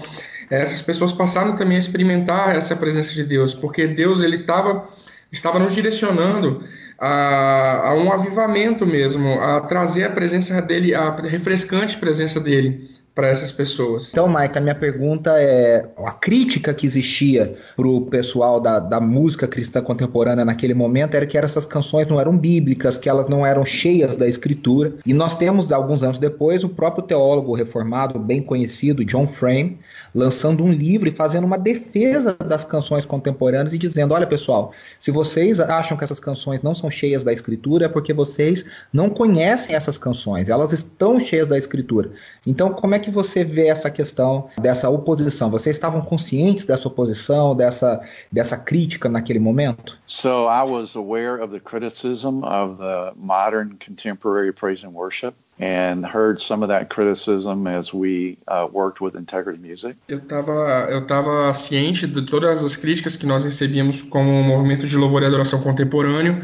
essas 0.58 0.82
pessoas 0.82 1.14
passaram 1.14 1.56
também 1.56 1.78
a 1.78 1.80
experimentar 1.80 2.56
essa 2.56 2.76
presença 2.76 3.14
de 3.14 3.24
Deus, 3.24 3.54
porque 3.54 3.88
Deus 3.88 4.22
ele 4.22 4.40
tava, 4.40 4.88
estava 5.32 5.58
nos 5.58 5.74
direcionando 5.74 6.64
a, 7.00 7.90
a 7.90 7.94
um 7.94 8.12
avivamento 8.12 8.86
mesmo, 8.86 9.40
a 9.40 9.62
trazer 9.62 10.04
a 10.04 10.10
presença 10.10 10.62
dele, 10.62 10.94
a 10.94 11.16
refrescante 11.16 11.98
presença 11.98 12.40
dele 12.40 12.91
para 13.14 13.28
essas 13.28 13.52
pessoas. 13.52 14.10
Então, 14.10 14.28
Mike, 14.28 14.58
a 14.58 14.62
minha 14.62 14.76
pergunta 14.76 15.34
é: 15.38 15.90
a 15.98 16.12
crítica 16.12 16.74
que 16.74 16.86
existia 16.86 17.56
para 17.76 17.88
o 17.88 18.02
pessoal 18.06 18.60
da, 18.60 18.80
da 18.80 19.02
música 19.02 19.48
cristã 19.48 19.82
contemporânea 19.82 20.46
naquele 20.46 20.74
momento 20.74 21.16
era 21.16 21.26
que 21.26 21.38
essas 21.38 21.66
canções 21.66 22.08
não 22.08 22.20
eram 22.20 22.38
bíblicas, 22.38 22.98
que 22.98 23.10
elas 23.10 23.28
não 23.28 23.46
eram 23.46 23.66
cheias 23.66 24.16
da 24.16 24.28
escritura. 24.28 24.94
E 25.06 25.14
nós 25.14 25.36
temos, 25.36 25.72
alguns 25.72 26.04
anos 26.04 26.20
depois, 26.20 26.64
o 26.64 26.70
próprio 26.70 27.04
teólogo 27.04 27.54
reformado, 27.54 28.18
bem 28.18 28.42
conhecido, 28.42 29.04
John 29.04 29.28
Frame, 29.28 29.78
lançando 30.16 30.64
um 30.64 30.72
livro 30.72 31.10
e 31.10 31.12
fazendo 31.12 31.44
uma 31.44 31.58
defesa 31.58 32.36
das 32.46 32.64
canções 32.64 33.04
contemporâneas 33.04 33.74
e 33.74 33.78
dizendo: 33.78 34.14
olha, 34.14 34.26
pessoal, 34.26 34.72
se 34.98 35.12
vocês 35.12 35.60
acham 35.60 35.98
que 35.98 36.04
essas 36.04 36.20
canções 36.20 36.62
não 36.62 36.74
são 36.74 36.90
cheias 36.90 37.26
da 37.26 37.34
escritura, 37.34 37.88
é 37.88 37.90
porque 37.90 38.14
vocês 38.14 38.64
não 38.94 39.10
conhecem 39.10 39.76
essas 39.76 39.98
canções, 39.98 40.48
elas 40.48 40.72
estão 40.72 41.20
cheias 41.20 41.48
da 41.48 41.58
escritura. 41.58 42.12
Então, 42.48 42.72
como 42.72 42.96
é 42.96 43.01
que 43.02 43.12
você 43.12 43.44
vê 43.44 43.68
essa 43.68 43.90
questão 43.90 44.50
dessa 44.60 44.90
oposição? 44.90 45.50
Vocês 45.50 45.76
estavam 45.76 46.02
conscientes 46.02 46.66
dessa 46.66 46.88
oposição, 46.88 47.56
dessa, 47.56 48.02
dessa 48.32 48.56
crítica 48.58 49.10
naquele 49.10 49.40
momento? 49.40 49.98
So 50.06 50.48
I 50.48 50.64
was 50.64 50.96
aware 50.96 51.42
of 51.42 51.52
the 51.52 51.60
criticism 51.60 52.44
of 52.44 52.78
the 52.78 53.12
modern 53.16 53.78
contemporary 53.86 54.54
praise 54.54 54.86
and 54.86 54.92
worship 54.92 55.34
and 55.60 56.06
heard 56.06 56.40
some 56.40 56.64
of 56.64 56.70
that 56.70 56.90
criticism 56.90 57.68
as 57.68 57.94
we 57.94 58.38
uh, 58.48 58.68
worked 58.72 59.04
with 59.04 59.16
Integrity 59.16 59.60
Music. 59.60 59.96
Eu 60.08 60.20
estava 60.20 60.52
eu 60.90 61.06
tava 61.06 61.54
ciente 61.54 62.08
de 62.08 62.22
todas 62.24 62.64
as 62.64 62.76
críticas 62.76 63.16
que 63.16 63.26
nós 63.26 63.44
recebíamos 63.44 64.02
como 64.02 64.30
um 64.30 64.44
movimento 64.44 64.88
de 64.88 64.98
louvor 64.98 65.24
e 65.24 65.26
adoração 65.26 65.62
contemporâneo 65.62 66.44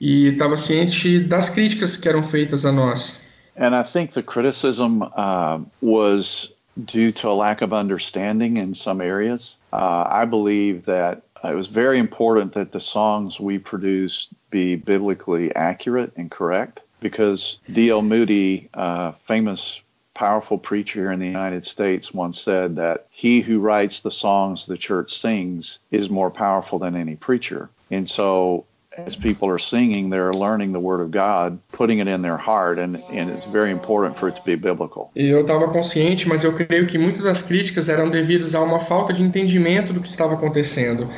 e 0.00 0.28
estava 0.28 0.56
ciente 0.56 1.20
das 1.20 1.48
críticas 1.48 1.96
que 1.96 2.08
eram 2.08 2.22
feitas 2.22 2.64
a 2.64 2.72
nós. 2.72 3.27
And 3.58 3.74
I 3.74 3.82
think 3.82 4.12
the 4.12 4.22
criticism 4.22 5.02
uh, 5.16 5.58
was 5.82 6.52
due 6.84 7.10
to 7.10 7.28
a 7.28 7.34
lack 7.34 7.60
of 7.60 7.72
understanding 7.72 8.56
in 8.56 8.72
some 8.72 9.00
areas. 9.00 9.58
Uh, 9.72 10.04
I 10.06 10.24
believe 10.24 10.84
that 10.84 11.22
it 11.42 11.54
was 11.54 11.66
very 11.66 11.98
important 11.98 12.52
that 12.52 12.70
the 12.72 12.80
songs 12.80 13.40
we 13.40 13.58
produced 13.58 14.30
be 14.50 14.76
biblically 14.76 15.54
accurate 15.56 16.12
and 16.16 16.30
correct 16.30 16.82
because 17.00 17.58
D.L. 17.72 18.02
Moody, 18.02 18.68
uh, 18.74 19.12
famous 19.12 19.80
powerful 20.14 20.58
preacher 20.58 21.00
here 21.00 21.12
in 21.12 21.20
the 21.20 21.26
United 21.26 21.64
States, 21.64 22.14
once 22.14 22.40
said 22.40 22.76
that 22.76 23.06
he 23.10 23.40
who 23.40 23.60
writes 23.60 24.00
the 24.00 24.10
songs 24.10 24.66
the 24.66 24.76
church 24.76 25.16
sings 25.16 25.78
is 25.90 26.10
more 26.10 26.30
powerful 26.30 26.78
than 26.78 26.96
any 26.96 27.14
preacher. 27.16 27.70
And 27.90 28.08
so 28.08 28.64
as 29.06 29.16
people 29.16 29.48
are 29.48 29.58
singing, 29.58 30.10
they're 30.10 30.32
learning 30.32 30.72
the 30.72 30.80
word 30.80 31.00
of 31.00 31.10
God, 31.10 31.58
putting 31.72 32.00
it 32.00 32.08
in 32.08 32.22
their 32.22 32.36
heart, 32.36 32.78
and, 32.78 32.96
and 33.10 33.30
it's 33.30 33.44
very 33.44 33.70
important 33.70 34.18
for 34.18 34.28
it 34.28 34.36
to 34.36 34.42
be 34.44 34.56
biblical. 34.56 35.10
Eu 35.14 35.42
estava 35.42 35.68
consciente, 35.68 36.28
mas 36.28 36.44
eu 36.44 36.52
creio 36.52 36.86
que 36.86 36.98
muitas 36.98 37.22
das 37.22 37.42
críticas 37.42 37.88
eram 37.88 38.08
devidas 38.08 38.54
a 38.54 38.60
uma 38.60 38.80
falta 38.80 39.12
de 39.12 39.22
entendimento 39.22 39.92
do 39.92 40.00
que 40.00 40.08
estava 40.08 40.34
acontecendo. 40.34 41.08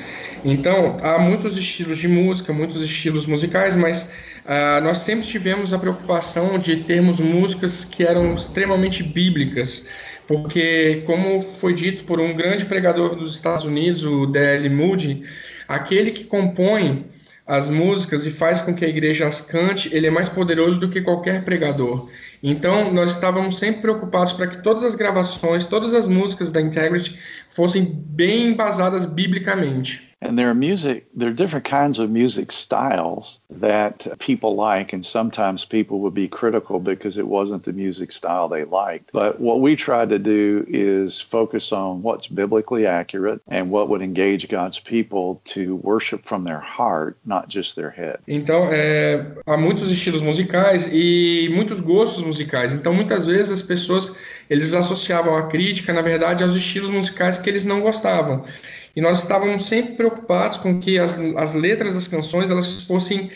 Então, 0.45 0.97
há 1.03 1.19
muitos 1.19 1.57
estilos 1.57 1.99
de 1.99 2.09
música, 2.09 2.53
muitos 2.53 2.83
estilos 2.83 3.27
musicais, 3.27 3.75
mas 3.75 4.05
uh, 4.45 4.81
nós 4.83 4.99
sempre 4.99 5.27
tivemos 5.27 5.73
a 5.73 5.79
preocupação 5.79 6.59
de 6.59 6.77
termos 6.85 7.19
músicas 7.21 7.85
que 7.85 8.05
eram 8.05 8.35
extremamente 8.35 9.03
bíblicas 9.03 9.87
porque, 10.27 11.03
como 11.07 11.41
foi 11.41 11.75
dito 11.75 12.05
por 12.05 12.21
um 12.21 12.33
grande 12.33 12.65
pregador 12.65 13.17
dos 13.17 13.35
Estados 13.35 13.65
Unidos, 13.65 14.05
o 14.05 14.27
D.L. 14.27 14.69
Moody, 14.69 15.25
aquele 15.67 16.13
que 16.13 16.23
compõe 16.23 17.05
as 17.51 17.69
músicas 17.69 18.25
e 18.25 18.31
faz 18.31 18.61
com 18.61 18.73
que 18.73 18.85
a 18.85 18.89
igreja 18.89 19.27
as 19.27 19.41
cante, 19.41 19.93
ele 19.93 20.07
é 20.07 20.11
mais 20.11 20.29
poderoso 20.29 20.79
do 20.79 20.89
que 20.89 21.03
qualquer 21.03 21.43
pregador. 21.43 22.09
Então, 22.43 22.93
nós 22.93 23.13
estávamos 23.13 23.59
sempre 23.59 23.83
preocupados 23.83 24.33
para 24.33 24.47
que 24.47 24.63
todas 24.63 24.83
as 24.83 24.95
gravações, 24.95 25.67
todas 25.67 25.95
as 25.95 26.09
músicas 26.09 26.51
da 26.51 26.61
Integrity 26.61 27.19
fossem 27.51 27.85
bem 27.85 28.49
embasadas 28.49 29.05
biblicamente. 29.07 30.11
And 30.23 30.39
there 30.39 30.51
are 30.51 30.55
music, 30.55 31.07
there 31.15 31.31
are 31.31 31.35
different 31.35 31.65
kinds 31.65 31.99
of 31.99 32.11
music 32.11 32.53
styles 32.53 33.41
that 33.49 34.07
people 34.19 34.55
like, 34.55 34.93
and 34.93 35.05
sometimes 35.05 35.65
people 35.65 36.01
would 36.01 36.13
be 36.13 36.29
critical 36.29 36.79
because 36.79 37.17
it 37.17 37.27
wasn't 37.27 37.65
the 37.65 37.73
music 37.73 38.13
style 38.13 38.47
they 38.47 38.65
liked. 38.65 39.13
But 39.13 39.41
what 39.41 39.63
we 39.63 39.77
try 39.77 40.05
to 40.05 40.19
do 40.19 40.67
is 40.69 41.23
focus 41.23 41.73
on 41.73 42.03
what's 42.03 42.27
biblically 42.27 42.87
accurate 42.87 43.41
and 43.49 43.71
what 43.71 43.89
would 43.89 44.03
engage 44.03 44.47
God's 44.49 44.79
people 44.79 45.41
to 45.47 45.77
worship 45.77 46.23
from 46.23 46.45
their 46.45 46.61
heart, 46.61 47.17
not 47.25 47.49
just 47.49 47.75
their 47.75 47.91
head. 47.91 48.19
Então, 48.29 48.69
é, 48.71 49.25
há 49.47 49.57
muitos 49.57 49.91
estilos 49.91 50.21
musicais 50.21 50.87
e 50.93 51.49
muitos 51.55 51.81
gostos 51.81 52.23
musicais. 52.31 52.73
Então, 52.73 52.93
muitas 52.95 53.27
vezes 53.27 53.51
as 53.51 53.63
pessoas 53.63 54.15
eles 54.49 54.75
associavam 54.75 55.37
a 55.37 55.47
crítica, 55.47 55.93
na 55.93 56.03
verdade, 56.03 56.43
aos 56.43 56.55
estilos 56.55 56.91
musicais 56.91 57.39
que 57.39 57.49
eles 57.49 57.67
não 57.67 57.81
gostavam. 57.81 58.45
E 58.95 59.01
nós 59.01 59.21
estávamos 59.21 59.67
sempre 59.67 59.95
preocupados 59.95 60.59
com 60.59 60.81
que 60.81 60.99
as, 60.99 61.19
as 61.37 61.55
letras 61.55 61.95
das 61.95 62.09
canções 62.09 62.51
elas 62.51 62.83
fossem 62.83 63.31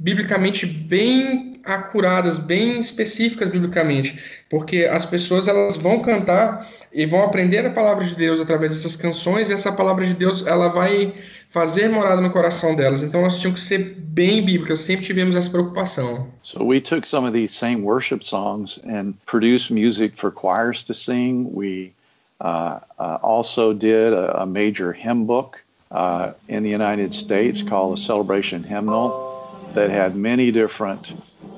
biblicamente 0.00 0.64
bem 0.64 1.60
acuradas, 1.62 2.38
bem 2.38 2.80
específicas 2.80 3.50
biblicamente, 3.50 4.18
porque 4.48 4.86
as 4.86 5.04
pessoas 5.04 5.46
elas 5.46 5.76
vão 5.76 6.00
cantar 6.00 6.66
e 6.90 7.04
vão 7.04 7.22
aprender 7.22 7.66
a 7.66 7.70
palavra 7.70 8.02
de 8.02 8.16
Deus 8.16 8.40
através 8.40 8.72
dessas 8.72 8.96
canções 8.96 9.50
e 9.50 9.52
essa 9.52 9.70
palavra 9.70 10.06
de 10.06 10.14
Deus 10.14 10.46
ela 10.46 10.68
vai 10.68 11.12
fazer 11.50 11.90
morada 11.90 12.22
no 12.22 12.30
coração 12.30 12.74
delas. 12.74 13.02
Então 13.02 13.20
elas 13.20 13.38
tinham 13.38 13.52
que 13.52 13.60
ser 13.60 13.94
bem 13.98 14.42
bíblicas, 14.42 14.80
sempre 14.80 15.04
tivemos 15.04 15.36
essa 15.36 15.50
preocupação. 15.50 16.28
So 16.42 16.64
we 16.64 16.80
took 16.80 17.06
some 17.06 17.26
of 17.26 17.34
these 17.34 17.54
same 17.54 17.82
worship 17.82 18.24
songs 18.24 18.80
and 18.84 19.12
produced 19.26 19.70
music 19.70 20.16
for 20.16 20.32
choirs 20.32 20.82
to 20.84 20.94
sing. 20.94 21.50
We 21.52 21.92
uh, 22.40 22.80
uh, 22.98 23.18
also 23.22 23.74
did 23.74 24.14
a, 24.14 24.42
a, 24.42 24.46
major 24.46 24.92
hymn 24.94 25.26
book 25.26 25.58
uh, 25.90 26.32
in 26.48 26.62
the 26.62 26.70
United 26.70 27.12
States 27.12 27.62
called 27.62 27.98
the 27.98 28.00
Celebration 28.00 28.64
Hymnal 28.64 29.29
that 29.74 29.90
had 29.90 30.16
many 30.16 30.50
different 30.50 31.12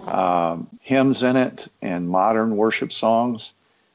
um, 0.06 0.68
hymns 0.82 1.22
in 1.22 1.36
it 1.36 1.68
and 1.80 2.08
modern 2.08 2.56
worship 2.56 2.92
songs. 2.92 3.52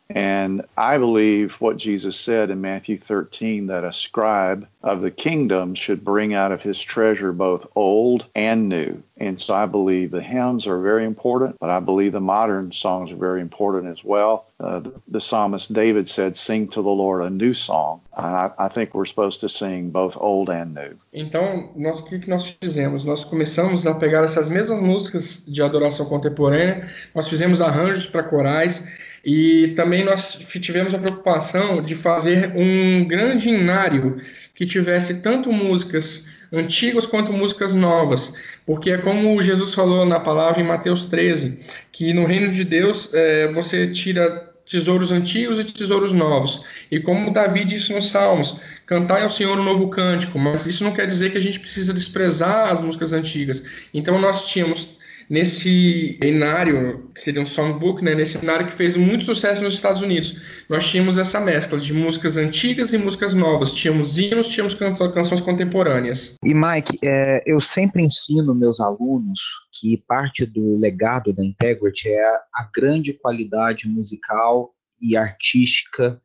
And 0.09 0.63
I 0.77 0.97
believe 0.97 1.53
what 1.55 1.77
Jesus 1.77 2.17
said 2.17 2.49
in 2.49 2.61
Matthew 2.61 2.97
13 2.97 3.67
that 3.67 3.83
a 3.83 3.91
scribe 3.91 4.67
of 4.81 5.01
the 5.01 5.11
kingdom 5.11 5.75
should 5.75 6.05
bring 6.05 6.33
out 6.33 6.51
of 6.51 6.61
his 6.61 6.79
treasure 6.79 7.33
both 7.33 7.67
old 7.75 8.25
and 8.35 8.69
new. 8.69 9.03
And 9.17 9.41
so 9.41 9.53
I 9.53 9.65
believe 9.65 10.11
the 10.11 10.21
hymns 10.21 10.65
are 10.67 10.79
very 10.79 11.03
important, 11.03 11.57
but 11.59 11.69
I 11.69 11.79
believe 11.79 12.13
the 12.13 12.21
modern 12.21 12.71
songs 12.71 13.11
are 13.11 13.17
very 13.17 13.41
important 13.41 13.87
as 13.87 14.03
well. 14.03 14.45
Uh, 14.59 14.79
the, 14.79 14.93
the, 15.07 15.21
psalmist 15.21 15.73
David 15.73 16.07
said, 16.07 16.35
Sing 16.37 16.67
to 16.69 16.81
the 16.81 16.89
Lord 16.89 17.21
a 17.21 17.29
new 17.29 17.53
song. 17.53 18.01
I, 18.15 18.49
I, 18.57 18.67
think 18.67 18.93
we're 18.93 19.05
supposed 19.05 19.39
to 19.41 19.49
sing 19.49 19.91
both 19.91 20.17
old 20.19 20.49
and 20.49 20.73
new. 20.73 20.95
Então, 21.13 21.69
nós, 21.75 21.99
o 21.99 22.05
que, 22.05 22.17
que 22.17 22.29
nós 22.29 22.55
fizemos? 22.59 23.03
Nós 23.03 23.23
começamos 23.23 23.85
a 23.85 23.93
pegar 23.93 24.23
essas 24.23 24.49
mesmas 24.49 24.79
músicas 24.79 25.45
de 25.47 25.61
adoração 25.61 26.07
contemporânea, 26.07 26.89
nós 27.13 27.27
fizemos 27.27 27.61
arranjos 27.61 28.07
para 28.07 28.23
corais 28.23 28.83
E 29.27 29.74
também 29.75 30.05
nós 30.05 30.39
tivemos 30.62 30.93
a 30.93 30.98
preocupação 30.98 31.84
de 31.84 31.96
fazer 31.96 32.53
um 32.55 33.05
grande 33.05 33.50
inário 33.50 34.22
que 34.55 34.65
tivesse 34.65 35.15
tanto 35.15 35.51
músicas 35.51 36.29
antigas 36.50 37.05
quanto 37.05 37.34
músicas 37.34 37.74
novas, 37.74 38.36
porque 38.65 38.89
é 38.91 38.98
como 38.98 39.41
Jesus 39.41 39.74
falou 39.74 40.05
na 40.05 40.17
palavra 40.17 40.62
em 40.62 40.65
Mateus 40.65 41.07
13, 41.07 41.60
que 41.91 42.13
no 42.13 42.25
reino 42.25 42.48
de 42.48 42.63
Deus 42.63 43.13
é, 43.13 43.51
você 43.51 43.91
tira 43.91 44.48
tesouros 44.65 45.12
antigos 45.12 45.60
e 45.60 45.65
tesouros 45.65 46.13
novos. 46.13 46.63
E 46.89 46.98
como 46.98 47.34
Davi 47.34 47.65
disse 47.65 47.91
nos 47.91 48.10
Salmos, 48.10 48.62
cantai 48.86 49.24
ao 49.24 49.29
Senhor 49.29 49.60
um 49.60 49.63
novo 49.63 49.89
cântico, 49.89 50.39
mas 50.39 50.65
isso 50.65 50.86
não 50.86 50.93
quer 50.93 51.05
dizer 51.05 51.34
que 51.34 51.38
a 51.38 51.41
gente 51.41 51.60
precisa 51.60 51.93
desprezar 51.93 52.72
as 52.72 52.79
músicas 52.79 53.12
antigas. 53.12 53.62
Então 53.93 54.17
nós 54.22 54.48
tínhamos 54.48 54.97
nesse 55.29 56.17
cenário, 56.22 57.10
que 57.13 57.22
seria 57.22 57.41
um 57.41 57.46
songbook, 57.46 58.03
né, 58.03 58.15
nesse 58.15 58.39
cenário 58.39 58.65
que 58.65 58.74
fez 58.74 58.96
muito 58.96 59.25
sucesso 59.25 59.62
nos 59.62 59.74
Estados 59.74 60.01
Unidos. 60.01 60.38
Nós 60.69 60.89
tínhamos 60.89 61.17
essa 61.17 61.39
mescla 61.39 61.79
de 61.79 61.93
músicas 61.93 62.38
antigas 62.38 62.93
e 62.93 62.98
músicas 62.98 63.34
novas. 63.34 63.74
Tínhamos 63.74 64.17
hinos, 64.17 64.48
tínhamos 64.48 64.74
can 64.74 64.96
canções 64.96 65.41
contemporâneas. 65.41 66.36
E 66.43 66.53
Mike, 66.53 66.98
é, 67.03 67.43
eu 67.46 67.60
sempre 67.60 68.03
ensino 68.03 68.55
meus 68.55 68.79
alunos 68.79 69.39
que 69.74 69.98
parte 70.07 70.46
do 70.46 70.77
legado 70.77 71.34
da 71.34 71.43
Integrity 71.43 72.10
é 72.10 72.25
a 72.53 72.69
grande 72.74 73.13
qualidade 73.13 73.88
musical 73.88 74.74
e 75.00 75.15
artística 75.15 76.22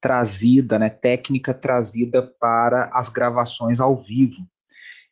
trazida, 0.00 0.78
né, 0.78 0.90
técnica 0.90 1.54
trazida 1.54 2.22
para 2.40 2.90
as 2.92 3.08
gravações 3.08 3.78
ao 3.78 3.96
vivo. 3.96 4.36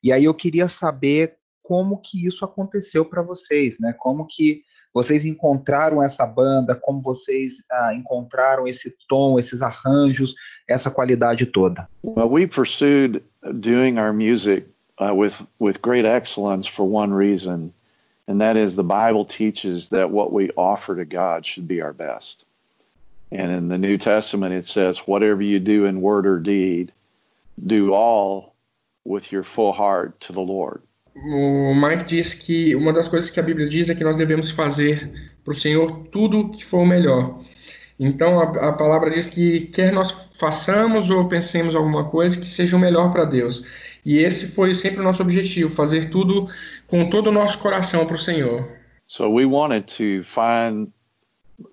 E 0.02 0.12
aí 0.12 0.24
eu 0.24 0.34
queria 0.34 0.68
saber 0.68 1.36
como 1.70 1.98
que 1.98 2.26
isso 2.26 2.44
aconteceu 2.44 3.04
para 3.04 3.22
vocês, 3.22 3.78
né? 3.78 3.94
Como 3.96 4.26
que 4.26 4.64
vocês 4.92 5.24
encontraram 5.24 6.02
essa 6.02 6.26
banda, 6.26 6.74
como 6.74 7.00
vocês 7.00 7.62
ah, 7.70 7.94
encontraram 7.94 8.66
esse 8.66 8.92
tom, 9.08 9.38
esses 9.38 9.62
arranjos, 9.62 10.34
essa 10.66 10.90
qualidade 10.90 11.46
toda? 11.46 11.88
Well, 12.02 12.28
we 12.28 12.44
pursued 12.44 13.22
doing 13.60 14.00
our 14.00 14.12
music 14.12 14.66
uh, 14.98 15.14
with 15.14 15.40
with 15.60 15.80
great 15.80 16.04
excellence 16.04 16.66
for 16.66 16.84
one 16.84 17.14
reason, 17.14 17.72
and 18.26 18.40
that 18.40 18.56
is 18.56 18.74
the 18.74 18.82
Bible 18.82 19.24
teaches 19.24 19.90
that 19.90 20.10
what 20.10 20.32
we 20.32 20.50
offer 20.56 20.96
to 20.96 21.04
God 21.04 21.46
should 21.46 21.68
be 21.68 21.80
our 21.80 21.94
best. 21.94 22.46
And 23.30 23.52
in 23.52 23.68
the 23.68 23.78
New 23.78 23.96
Testament, 23.96 24.54
it 24.54 24.66
says, 24.66 25.06
"Whatever 25.06 25.40
you 25.40 25.60
do 25.60 25.86
in 25.86 26.00
word 26.00 26.26
or 26.26 26.40
deed, 26.40 26.90
do 27.64 27.94
all 27.94 28.56
with 29.04 29.30
your 29.30 29.44
full 29.44 29.70
heart 29.70 30.18
to 30.22 30.32
the 30.32 30.42
Lord." 30.42 30.82
O 31.14 31.74
Mike 31.74 32.04
diz 32.04 32.34
que 32.34 32.74
uma 32.74 32.92
das 32.92 33.08
coisas 33.08 33.30
que 33.30 33.40
a 33.40 33.42
Bíblia 33.42 33.66
diz 33.66 33.88
é 33.88 33.94
que 33.94 34.04
nós 34.04 34.16
devemos 34.16 34.50
fazer 34.50 35.30
para 35.44 35.52
o 35.52 35.56
Senhor 35.56 36.06
tudo 36.12 36.50
que 36.50 36.64
for 36.64 36.82
o 36.82 36.86
melhor. 36.86 37.40
Então 37.98 38.40
a, 38.40 38.68
a, 38.68 38.72
palavra 38.72 39.10
diz 39.10 39.28
que 39.28 39.62
quer 39.66 39.92
nós 39.92 40.30
façamos 40.38 41.10
ou 41.10 41.28
pensemos 41.28 41.74
alguma 41.74 42.08
coisa 42.08 42.38
que 42.40 42.46
seja 42.46 42.76
o 42.76 42.80
melhor 42.80 43.12
para 43.12 43.24
Deus. 43.24 43.64
E 44.04 44.18
esse 44.18 44.46
foi 44.46 44.74
sempre 44.74 45.00
o 45.00 45.04
nosso 45.04 45.22
objetivo, 45.22 45.68
fazer 45.68 46.08
tudo 46.08 46.48
com 46.86 47.10
todo 47.10 47.26
o 47.26 47.32
nosso 47.32 47.58
coração 47.58 48.06
para 48.06 48.16
o 48.16 48.18
Senhor. 48.18 48.66
So 49.06 49.28
we 49.28 49.44
wanted 49.44 49.86
to 49.98 50.24
find 50.24 50.88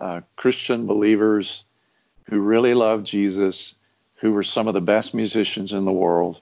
uh, 0.01 0.21
Christian 0.35 0.85
believers 0.85 1.65
who 2.29 2.39
really 2.41 2.73
Jesus, 3.03 3.75
who 4.21 4.33
were 4.33 4.43
some 4.43 4.67
of 4.67 4.73
the 4.73 4.81
best 4.81 5.13
musicians 5.13 5.71
in 5.71 5.85
the 5.85 5.93
world. 5.93 6.41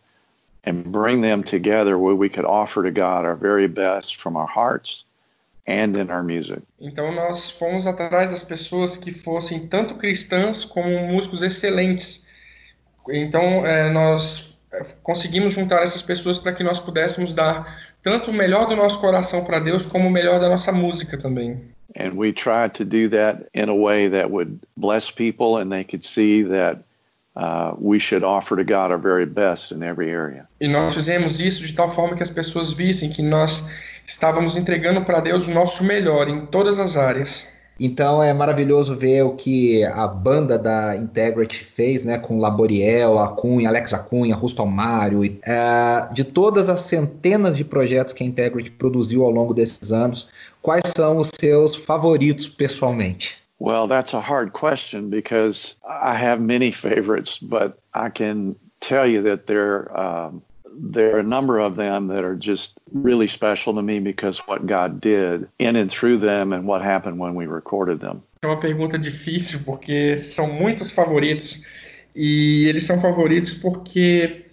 And 0.65 0.91
bring 0.91 1.21
them 1.21 1.43
together 1.43 1.97
where 1.97 2.15
we 2.15 2.29
could 2.29 2.45
offer 2.45 2.83
to 2.83 2.91
God 2.91 3.25
our 3.25 3.35
very 3.35 3.67
best 3.67 4.21
from 4.21 4.35
our 4.35 4.47
hearts 4.47 5.05
and 5.67 5.97
in 5.97 6.09
our 6.09 6.23
music. 6.23 6.61
Então 6.79 7.11
nós 7.11 7.49
fomos 7.51 7.87
atrás 7.87 8.31
das 8.31 8.43
pessoas 8.43 8.97
que 8.97 9.11
fossem 9.11 9.67
tanto 9.67 9.95
cristãs 9.95 10.63
como 10.63 11.07
músicos 11.07 11.41
excelentes. 11.41 12.27
Então 13.09 13.65
é, 13.65 13.89
nós 13.89 14.57
é, 14.71 14.83
conseguimos 15.03 15.53
juntar 15.53 15.83
essas 15.83 16.01
pessoas 16.01 16.39
para 16.39 16.53
que 16.53 16.63
nós 16.63 16.79
pudéssemos 16.79 17.33
dar 17.33 17.65
tanto 18.01 18.29
o 18.29 18.33
melhor 18.33 18.67
do 18.67 18.75
nosso 18.75 18.99
coração 18.99 19.43
para 19.43 19.59
Deus 19.59 19.85
como 19.85 20.07
o 20.07 20.11
melhor 20.11 20.39
da 20.39 20.49
nossa 20.49 20.71
música 20.71 21.17
também. 21.17 21.61
And 21.97 22.13
we 22.15 22.33
tried 22.33 22.73
to 22.73 22.83
do 22.83 23.09
that 23.09 23.47
in 23.53 23.69
a 23.69 23.73
way 23.73 24.09
that 24.09 24.29
would 24.29 24.59
bless 24.75 25.09
people 25.09 25.57
and 25.57 25.69
they 25.71 25.83
could 25.83 26.03
see 26.03 26.43
that 26.43 26.83
Uh, 27.35 27.75
we 27.77 27.99
should 27.99 28.23
offer 28.23 28.55
to 28.55 28.63
God 28.63 28.91
our 28.91 28.97
very 28.97 29.25
best 29.25 29.71
in 29.71 29.83
every 29.83 30.09
area. 30.09 30.45
E 30.61 30.67
nós 30.67 30.93
fizemos 30.93 31.39
isso 31.39 31.65
de 31.65 31.73
tal 31.73 31.89
forma 31.89 32.15
que 32.15 32.23
as 32.23 32.29
pessoas 32.29 32.71
vissem 32.71 33.09
que 33.09 33.21
nós 33.21 33.69
estávamos 34.07 34.55
entregando 34.55 35.01
para 35.01 35.19
Deus 35.19 35.45
o 35.45 35.51
nosso 35.51 35.83
melhor 35.83 36.29
em 36.29 36.45
todas 36.45 36.79
as 36.79 36.95
áreas. 36.95 37.45
Então 37.77 38.23
é 38.23 38.33
maravilhoso 38.33 38.95
ver 38.95 39.23
o 39.23 39.35
que 39.35 39.83
a 39.83 40.07
banda 40.07 40.57
da 40.57 40.95
Integrity 40.95 41.61
fez, 41.61 42.05
né, 42.05 42.17
com 42.17 42.39
Laboriel, 42.39 43.19
Acunha, 43.19 43.67
Alex 43.67 43.93
Acunha, 43.93 44.33
Rusto 44.33 44.61
Almário, 44.61 45.21
é, 45.43 46.07
de 46.13 46.23
todas 46.23 46.69
as 46.69 46.81
centenas 46.81 47.57
de 47.57 47.65
projetos 47.65 48.13
que 48.13 48.23
a 48.23 48.25
Integrity 48.25 48.71
produziu 48.71 49.25
ao 49.25 49.29
longo 49.29 49.53
desses 49.53 49.91
anos, 49.91 50.29
quais 50.61 50.85
são 50.95 51.17
os 51.17 51.29
seus 51.37 51.75
favoritos 51.75 52.47
pessoalmente? 52.47 53.44
Well, 53.59 53.87
that's 53.87 54.13
a 54.13 54.21
hard 54.21 54.53
question 54.53 55.09
because 55.09 55.75
I 55.87 56.15
have 56.15 56.41
many 56.41 56.71
favorites, 56.71 57.37
but 57.37 57.79
I 57.93 58.09
can 58.09 58.55
tell 58.81 59.07
you 59.07 59.21
that 59.23 59.47
there 59.47 59.97
um, 59.97 60.41
there 60.77 61.15
are 61.15 61.19
a 61.19 61.23
number 61.23 61.59
of 61.59 61.75
them 61.75 62.07
that 62.07 62.23
are 62.23 62.35
just 62.35 62.77
really 62.91 63.27
special 63.27 63.73
to 63.75 63.81
me 63.81 63.99
because 63.99 64.39
what 64.39 64.67
God 64.67 64.99
did 64.99 65.47
in 65.59 65.75
and 65.75 65.89
through 65.89 66.19
them 66.19 66.53
and 66.53 66.67
what 66.67 66.81
happened 66.81 67.17
when 67.19 67.35
we 67.35 67.45
recorded 67.45 67.99
them. 67.99 68.21
É 68.41 68.47
uma 68.47 68.59
pergunta 68.59 68.97
difícil 68.97 69.61
porque 69.65 70.17
são 70.17 70.47
muitos 70.51 70.91
favoritos 70.91 71.63
e 72.15 72.65
eles 72.67 72.85
são 72.85 72.99
favoritos 72.99 73.53
porque 73.53 74.45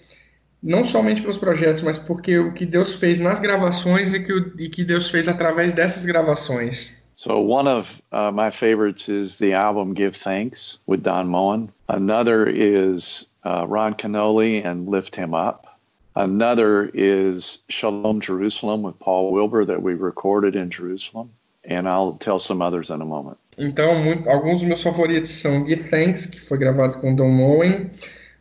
não 0.62 0.84
somente 0.84 1.20
pelos 1.20 1.36
projetos, 1.36 1.82
mas 1.82 1.98
porque 1.98 2.38
o 2.38 2.52
que 2.52 2.64
Deus 2.64 2.94
fez 2.94 3.20
nas 3.20 3.40
gravações 3.40 4.14
e 4.14 4.20
que, 4.20 4.32
o, 4.32 4.52
e 4.58 4.68
que 4.68 4.84
Deus 4.84 5.10
fez 5.10 5.26
através 5.28 5.74
dessas 5.74 6.04
gravações. 6.04 7.01
So 7.22 7.38
one 7.38 7.68
of 7.68 8.02
uh, 8.10 8.32
my 8.32 8.50
favorites 8.50 9.08
is 9.08 9.36
the 9.36 9.52
album 9.52 9.94
"Give 9.94 10.16
Thanks" 10.16 10.78
with 10.86 11.04
Don 11.04 11.28
Moen. 11.28 11.70
Another 11.88 12.48
is 12.48 13.26
uh, 13.44 13.64
Ron 13.68 13.94
Canoli 13.94 14.66
and 14.66 14.88
"Lift 14.88 15.14
Him 15.14 15.32
Up." 15.32 15.78
Another 16.16 16.90
is 16.92 17.58
"Shalom 17.68 18.20
Jerusalem" 18.20 18.82
with 18.82 18.98
Paul 18.98 19.30
Wilbur 19.30 19.64
that 19.66 19.84
we 19.84 19.94
recorded 19.94 20.56
in 20.56 20.68
Jerusalem, 20.68 21.30
and 21.62 21.88
I'll 21.88 22.14
tell 22.14 22.40
some 22.40 22.60
others 22.60 22.90
in 22.90 23.00
a 23.00 23.04
moment. 23.04 23.38
Então, 23.56 24.02
muito, 24.02 24.28
alguns 24.28 24.58
dos 24.58 24.66
meus 24.66 24.82
favoritos 24.82 25.30
são 25.30 25.64
"Give 25.64 25.88
Thanks", 25.90 26.26
que 26.26 26.40
foi 26.40 26.58
gravado 26.58 26.98
com 26.98 27.14
Don 27.14 27.30
Moen, 27.30 27.88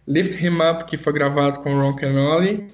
"Lift 0.08 0.44
Him 0.44 0.60
Up", 0.60 0.86
que 0.86 0.98
foi 0.98 1.14
gravado 1.14 1.60
com 1.60 1.80
Ron 1.80 1.94
Canoli, 1.94 2.68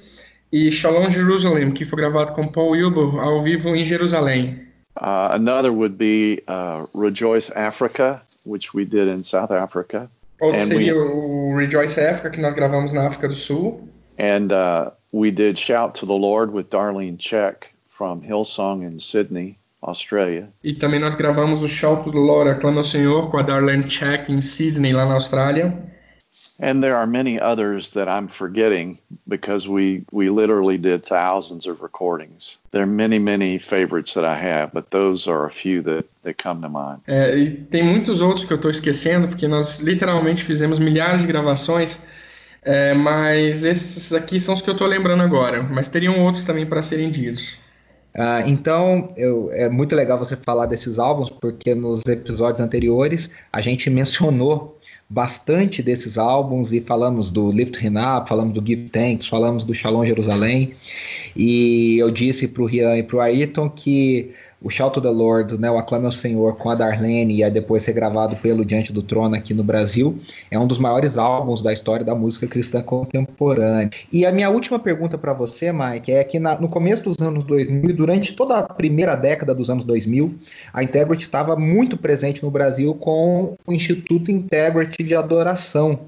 e 0.54 0.72
"Shalom 0.72 1.10
Jerusalem", 1.10 1.72
que 1.72 1.84
foi 1.84 2.00
gravado 2.00 2.32
com 2.32 2.48
Paul 2.48 2.70
Wilbur 2.70 3.20
ao 3.20 3.41
vivo 3.41 3.76
em 3.76 3.84
Jerusalém. 3.84 4.66
Uh, 5.02 5.30
another 5.32 5.72
would 5.72 5.98
be 5.98 6.42
uh, 6.48 6.86
Rejoice 6.94 7.50
Africa, 7.52 8.22
which 8.44 8.74
we 8.74 8.86
did 8.86 9.08
in 9.08 9.24
South 9.24 9.52
Africa. 9.52 10.10
Outro 10.42 10.60
and 10.60 10.68
seria 10.68 10.94
we, 10.94 11.00
o 11.00 11.56
Rejoice 11.56 11.98
Africa, 11.98 12.30
que 12.30 12.42
nós 12.42 12.54
gravamos 12.54 12.94
na 12.94 13.08
África 13.08 13.28
do 13.28 13.36
Sul. 13.36 13.88
And 14.18 14.52
uh, 14.52 14.92
we 15.12 15.32
did 15.32 15.58
Shout 15.58 15.94
to 15.96 16.06
the 16.06 16.16
Lord 16.16 16.52
with 16.52 16.70
Darlene 16.70 17.18
Check 17.18 17.74
from 17.90 18.22
Hillsong 18.22 18.84
in 18.84 19.00
Sydney, 19.00 19.58
Australia. 19.84 20.50
E 20.64 20.74
também 20.74 21.00
nós 21.00 21.16
gravamos 21.16 21.62
o 21.62 21.68
Shout 21.68 22.04
to 22.04 22.12
the 22.12 22.18
Lord, 22.18 22.50
Aclama 22.50 22.82
o 22.82 22.84
Senhor, 22.84 23.30
com 23.30 23.38
a 23.38 23.42
Darlene 23.42 23.84
Check 23.84 24.30
em 24.30 24.42
Sydney, 24.42 24.94
lá 24.94 25.06
na 25.06 25.16
Austrália. 25.16 25.74
And 26.60 26.84
there 26.84 26.96
are 26.98 27.06
many 27.06 27.39
others 27.39 27.91
that 27.91 28.08
I'm 28.08 28.28
forgetting 28.28 28.98
because 29.28 29.67
we, 29.67 30.04
we 30.12 30.30
literally 30.30 30.78
did 30.78 31.06
thousands 31.06 31.67
of 31.67 31.82
recordings. 31.82 32.58
There 32.72 32.82
are 32.82 32.88
many, 32.88 33.20
many 33.20 33.60
favorites 33.60 34.13
that 34.15 34.26
I 34.26 34.36
have, 34.36 34.74
but 34.74 34.89
those 34.89 35.28
are 35.28 35.46
a 35.46 35.52
few 35.52 35.82
that, 35.84 36.06
that 36.24 36.38
come 36.38 36.62
to 36.62 36.70
mind. 36.70 37.02
É, 37.08 37.38
e 37.38 37.52
tem 37.52 37.84
muitos 37.84 38.22
outros 38.22 38.43
que 38.43 38.54
eu 38.54 38.58
estou 38.58 38.72
esquecendo, 38.72 39.28
porque 39.28 39.48
nós 39.48 39.82
literalmente 39.82 40.43
fizemos 40.43 40.80
milhares 40.80 41.22
de 41.22 41.28
gravações, 41.28 42.00
é, 42.63 42.93
mas 42.93 43.63
esses 43.63 44.12
aqui 44.13 44.39
são 44.39 44.56
os 44.56 44.62
que 44.62 44.70
eu 44.70 44.74
estou 44.74 44.88
lembrando 44.88 45.22
agora, 45.24 45.62
mas 45.63 45.88
teriam 45.88 46.20
outros 46.20 46.43
também 46.43 46.65
para 46.65 46.82
serem 46.82 47.12
ditos. 47.12 47.58
Uh, 48.17 48.49
então, 48.49 49.13
eu, 49.15 49.51
é 49.53 49.69
muito 49.69 49.95
legal 49.95 50.17
você 50.17 50.36
falar 50.36 50.65
desses 50.65 50.97
álbuns, 50.97 51.30
porque 51.30 51.75
nos 51.75 52.03
episódios 52.08 52.60
anteriores 52.60 53.30
a 53.53 53.62
gente 53.62 53.91
mencionou 53.91 54.75
bastante 55.10 55.82
desses 55.82 56.17
álbuns 56.17 56.73
e 56.73 56.82
falamos 56.82 57.32
do 57.32 57.51
Lift 57.51 57.82
Him 57.82 57.93
falamos 58.27 58.53
do 58.53 58.65
Give 58.65 58.89
Thanks, 58.89 59.27
falamos 59.27 59.63
do 59.63 59.73
Shalom 59.73 60.03
Jerusalém. 60.03 60.73
E 61.36 61.97
eu 61.99 62.12
disse 62.12 62.47
para 62.47 62.63
o 62.63 62.65
Rian 62.65 62.97
e 62.97 63.03
para 63.03 63.17
o 63.17 63.21
Ayrton 63.21 63.69
que 63.69 64.34
o 64.62 64.70
Shout 64.70 64.93
to 64.96 65.02
the 65.02 65.10
Lord, 65.10 65.60
né, 65.60 65.70
o 65.70 65.78
Aclame 65.78 66.06
ao 66.06 66.12
Senhor 66.12 66.56
com 66.56 66.70
a 66.70 66.76
Darlene 66.76 67.38
e 67.38 67.43
aí 67.43 67.52
depois 67.52 67.84
ser 67.84 67.93
gravado 67.93 68.36
pelo 68.38 68.65
Diante 68.65 68.91
do 68.91 69.04
Trono 69.04 69.36
aqui 69.36 69.54
no 69.54 69.63
Brasil, 69.63 70.20
é 70.50 70.58
um 70.58 70.65
dos 70.65 70.80
maiores 70.80 71.17
álbuns 71.17 71.62
da 71.62 71.72
história 71.72 72.06
da 72.06 72.15
música 72.15 72.48
cristã 72.48 72.82
contemporânea. 72.82 73.89
E 74.12 74.26
a 74.26 74.32
minha 74.32 74.50
última 74.50 74.80
pergunta 74.80 75.17
para 75.17 75.34
você, 75.34 75.72
Mike, 75.72 76.12
é 76.12 76.24
que 76.24 76.39
na, 76.39 76.60
no 76.60 76.67
começo 76.67 77.04
dos 77.04 77.20
anos 77.20 77.43
2000 77.43 77.96
durante 77.96 78.34
toda 78.34 78.60
a 78.60 78.63
primeira 78.63 79.15
década 79.15 79.54
dos 79.54 79.70
anos 79.70 79.86
2000, 79.86 80.36
a 80.74 80.84
Integrity 80.84 81.24
estava 81.24 81.56
muito 81.56 81.98
presente 81.98 82.43
no 82.43 82.50
Brasil 82.50 82.93
com 82.96 83.56
o 83.65 83.74
Instituto 83.74 84.32
Integrity 84.32 85.04
de 85.04 85.15
Adoração. 85.15 86.00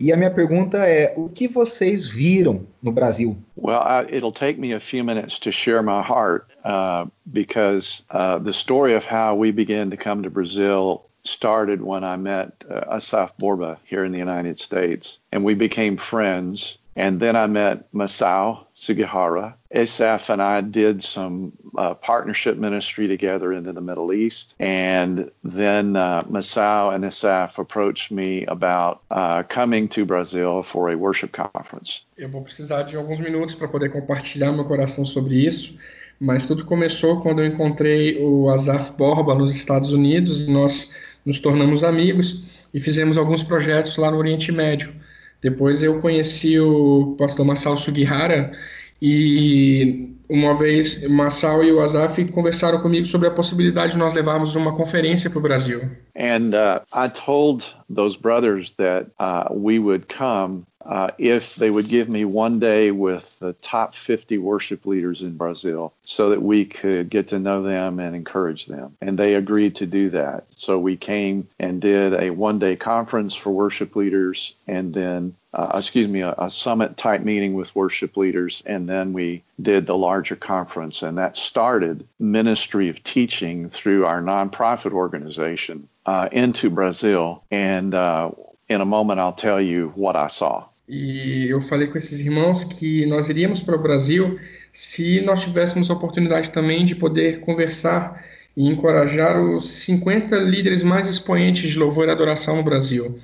E 0.00 0.10
a 0.10 0.16
minha 0.16 0.30
pergunta 0.30 0.78
é: 0.78 1.12
o 1.14 1.28
que 1.28 1.46
vocês 1.46 2.08
viram 2.08 2.66
no 2.82 2.90
Brasil? 2.90 3.36
Well, 3.54 3.82
I, 3.82 4.06
it'll 4.08 4.32
take 4.32 4.58
me 4.58 4.72
a 4.72 4.80
few 4.80 5.04
minutes 5.04 5.38
to 5.40 5.52
share 5.52 5.82
my 5.82 6.00
heart 6.00 6.48
uh, 6.64 7.04
because 7.30 8.02
uh, 8.10 8.38
the 8.38 8.54
story 8.54 8.94
of 8.94 9.04
how 9.04 9.34
we 9.34 9.52
began 9.52 9.90
to 9.90 9.98
come 9.98 10.22
to 10.22 10.30
Brazil 10.30 11.02
started 11.24 11.82
when 11.82 12.02
I 12.02 12.16
met 12.16 12.64
uh, 12.70 12.96
Asaf 12.96 13.36
Borba 13.36 13.78
here 13.84 14.02
in 14.02 14.12
the 14.12 14.18
United 14.18 14.58
States, 14.58 15.18
and 15.32 15.44
we 15.44 15.54
became 15.54 15.98
friends. 15.98 16.78
And 17.00 17.18
then 17.18 17.34
I 17.34 17.46
met 17.46 17.90
Masao 17.94 18.66
Sugihara. 18.74 19.54
Asaf 19.74 20.28
and 20.28 20.42
I 20.42 20.60
did 20.60 21.02
some 21.02 21.50
uh, 21.78 21.94
partnership 21.94 22.58
ministry 22.58 23.08
together 23.08 23.54
into 23.54 23.72
the 23.72 23.80
Middle 23.80 24.12
East. 24.12 24.54
And 24.60 25.30
then 25.42 25.96
uh, 25.96 26.24
Masao 26.24 26.94
and 26.94 27.02
Asaf 27.06 27.58
approached 27.58 28.10
me 28.10 28.44
about 28.48 29.00
uh, 29.10 29.44
coming 29.44 29.88
to 29.88 30.04
Brazil 30.04 30.62
for 30.62 30.90
a 30.90 30.96
worship 30.96 31.32
conference. 31.32 32.02
Eu 32.18 32.28
vou 32.28 32.42
precisar 32.42 32.82
de 32.82 32.96
alguns 32.96 33.20
minutos 33.20 33.54
para 33.54 33.66
poder 33.66 33.88
compartilhar 33.90 34.52
meu 34.52 34.66
coração 34.66 35.06
sobre 35.06 35.36
isso. 35.36 35.78
Mas 36.20 36.46
tudo 36.46 36.66
começou 36.66 37.22
quando 37.22 37.40
eu 37.40 37.46
encontrei 37.46 38.22
o 38.22 38.50
Asaf 38.50 38.92
Borba 38.98 39.34
nos 39.34 39.56
Estados 39.56 39.90
Unidos. 39.90 40.46
Nós 40.48 40.94
nos 41.24 41.38
tornamos 41.38 41.82
amigos 41.82 42.44
e 42.74 42.78
fizemos 42.78 43.16
alguns 43.16 43.42
projetos 43.42 43.96
lá 43.96 44.10
no 44.10 44.18
Oriente 44.18 44.52
Médio. 44.52 44.99
Depois 45.42 45.82
eu 45.82 46.00
conheci 46.00 46.58
o 46.58 47.14
pastor 47.18 47.46
Masao 47.46 47.76
Sugihara 47.76 48.52
e 49.00 50.14
uma 50.28 50.54
vez 50.54 51.08
Masao 51.08 51.64
e 51.64 51.72
o 51.72 51.80
Azaf 51.80 52.24
conversaram 52.26 52.80
comigo 52.80 53.06
sobre 53.06 53.26
a 53.26 53.30
possibilidade 53.30 53.92
de 53.92 53.98
nós 53.98 54.14
levarmos 54.14 54.54
uma 54.54 54.76
conferência 54.76 55.28
para 55.28 55.38
o 55.38 55.42
Brasil. 55.42 55.80
And 56.16 56.54
uh, 56.54 56.80
I 56.94 57.08
told 57.08 57.64
those 57.88 58.16
brothers 58.16 58.74
that 58.76 59.06
uh, 59.18 59.52
we 59.52 59.78
would 59.78 60.06
come 60.06 60.64
uh, 60.84 61.10
if 61.18 61.56
they 61.56 61.70
would 61.70 61.88
give 61.88 62.08
me 62.08 62.24
one 62.24 62.58
day 62.58 62.90
with 62.90 63.38
the 63.38 63.52
top 63.54 63.94
50 63.94 64.38
worship 64.38 64.86
leaders 64.86 65.22
in 65.22 65.36
Brazil 65.36 65.92
so 66.02 66.30
that 66.30 66.42
we 66.42 66.64
could 66.64 67.10
get 67.10 67.28
to 67.28 67.38
know 67.38 67.62
them 67.62 67.98
and 67.98 68.16
encourage 68.16 68.66
them. 68.66 68.96
And 69.00 69.18
they 69.18 69.34
agreed 69.34 69.76
to 69.76 69.86
do 69.86 70.10
that. 70.10 70.44
So 70.50 70.78
we 70.78 70.96
came 70.96 71.46
and 71.58 71.80
did 71.80 72.14
a 72.14 72.30
one 72.30 72.58
day 72.58 72.76
conference 72.76 73.34
for 73.34 73.50
worship 73.50 73.94
leaders 73.94 74.54
and 74.66 74.94
then, 74.94 75.34
uh, 75.52 75.70
excuse 75.74 76.08
me, 76.08 76.20
a, 76.20 76.34
a 76.38 76.50
summit 76.50 76.96
type 76.96 77.22
meeting 77.22 77.54
with 77.54 77.74
worship 77.74 78.16
leaders. 78.16 78.62
And 78.64 78.88
then 78.88 79.12
we 79.12 79.42
did 79.60 79.86
the 79.86 79.96
larger 79.96 80.36
conference. 80.36 81.02
And 81.02 81.18
that 81.18 81.36
started 81.36 82.06
Ministry 82.18 82.88
of 82.88 83.02
Teaching 83.04 83.68
through 83.68 84.06
our 84.06 84.22
nonprofit 84.22 84.92
organization 84.92 85.88
uh, 86.06 86.28
into 86.32 86.70
Brazil. 86.70 87.44
And 87.50 87.94
uh, 87.94 88.30
in 88.68 88.80
a 88.80 88.86
moment, 88.86 89.20
I'll 89.20 89.32
tell 89.32 89.60
you 89.60 89.92
what 89.94 90.16
I 90.16 90.28
saw. 90.28 90.64
E 90.92 91.48
eu 91.48 91.62
falei 91.62 91.86
com 91.86 91.96
esses 91.96 92.18
irmãos 92.18 92.64
que 92.64 93.06
nós 93.06 93.28
iríamos 93.28 93.60
para 93.60 93.76
o 93.76 93.78
Brasil 93.78 94.36
se 94.72 95.20
nós 95.20 95.40
tivéssemos 95.40 95.88
a 95.88 95.94
oportunidade 95.94 96.50
também 96.50 96.84
de 96.84 96.96
poder 96.96 97.38
conversar 97.42 98.20
e 98.56 98.66
encorajar 98.66 99.40
os 99.40 99.68
50 99.68 100.34
líderes 100.38 100.82
mais 100.82 101.08
expoentes 101.08 101.70
de 101.70 101.78
louvor 101.78 102.08
e 102.08 102.10
adoração 102.10 102.56
no 102.56 102.64
Brasil. 102.64 103.16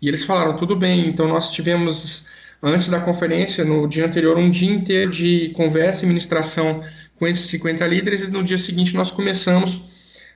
E 0.00 0.08
eles 0.08 0.24
falaram: 0.24 0.56
tudo 0.56 0.74
bem, 0.74 1.06
então 1.06 1.28
nós 1.28 1.52
tivemos, 1.52 2.26
antes 2.60 2.88
da 2.88 2.98
conferência, 2.98 3.64
no 3.64 3.86
dia 3.86 4.04
anterior, 4.04 4.36
um 4.36 4.50
dia 4.50 4.72
inteiro 4.72 5.12
de 5.12 5.50
conversa 5.50 6.04
e 6.04 6.08
ministração 6.08 6.82
com 7.20 7.28
esses 7.28 7.46
50 7.46 7.86
líderes, 7.86 8.24
e 8.24 8.26
no 8.32 8.42
dia 8.42 8.58
seguinte 8.58 8.96
nós 8.96 9.12
começamos 9.12 9.80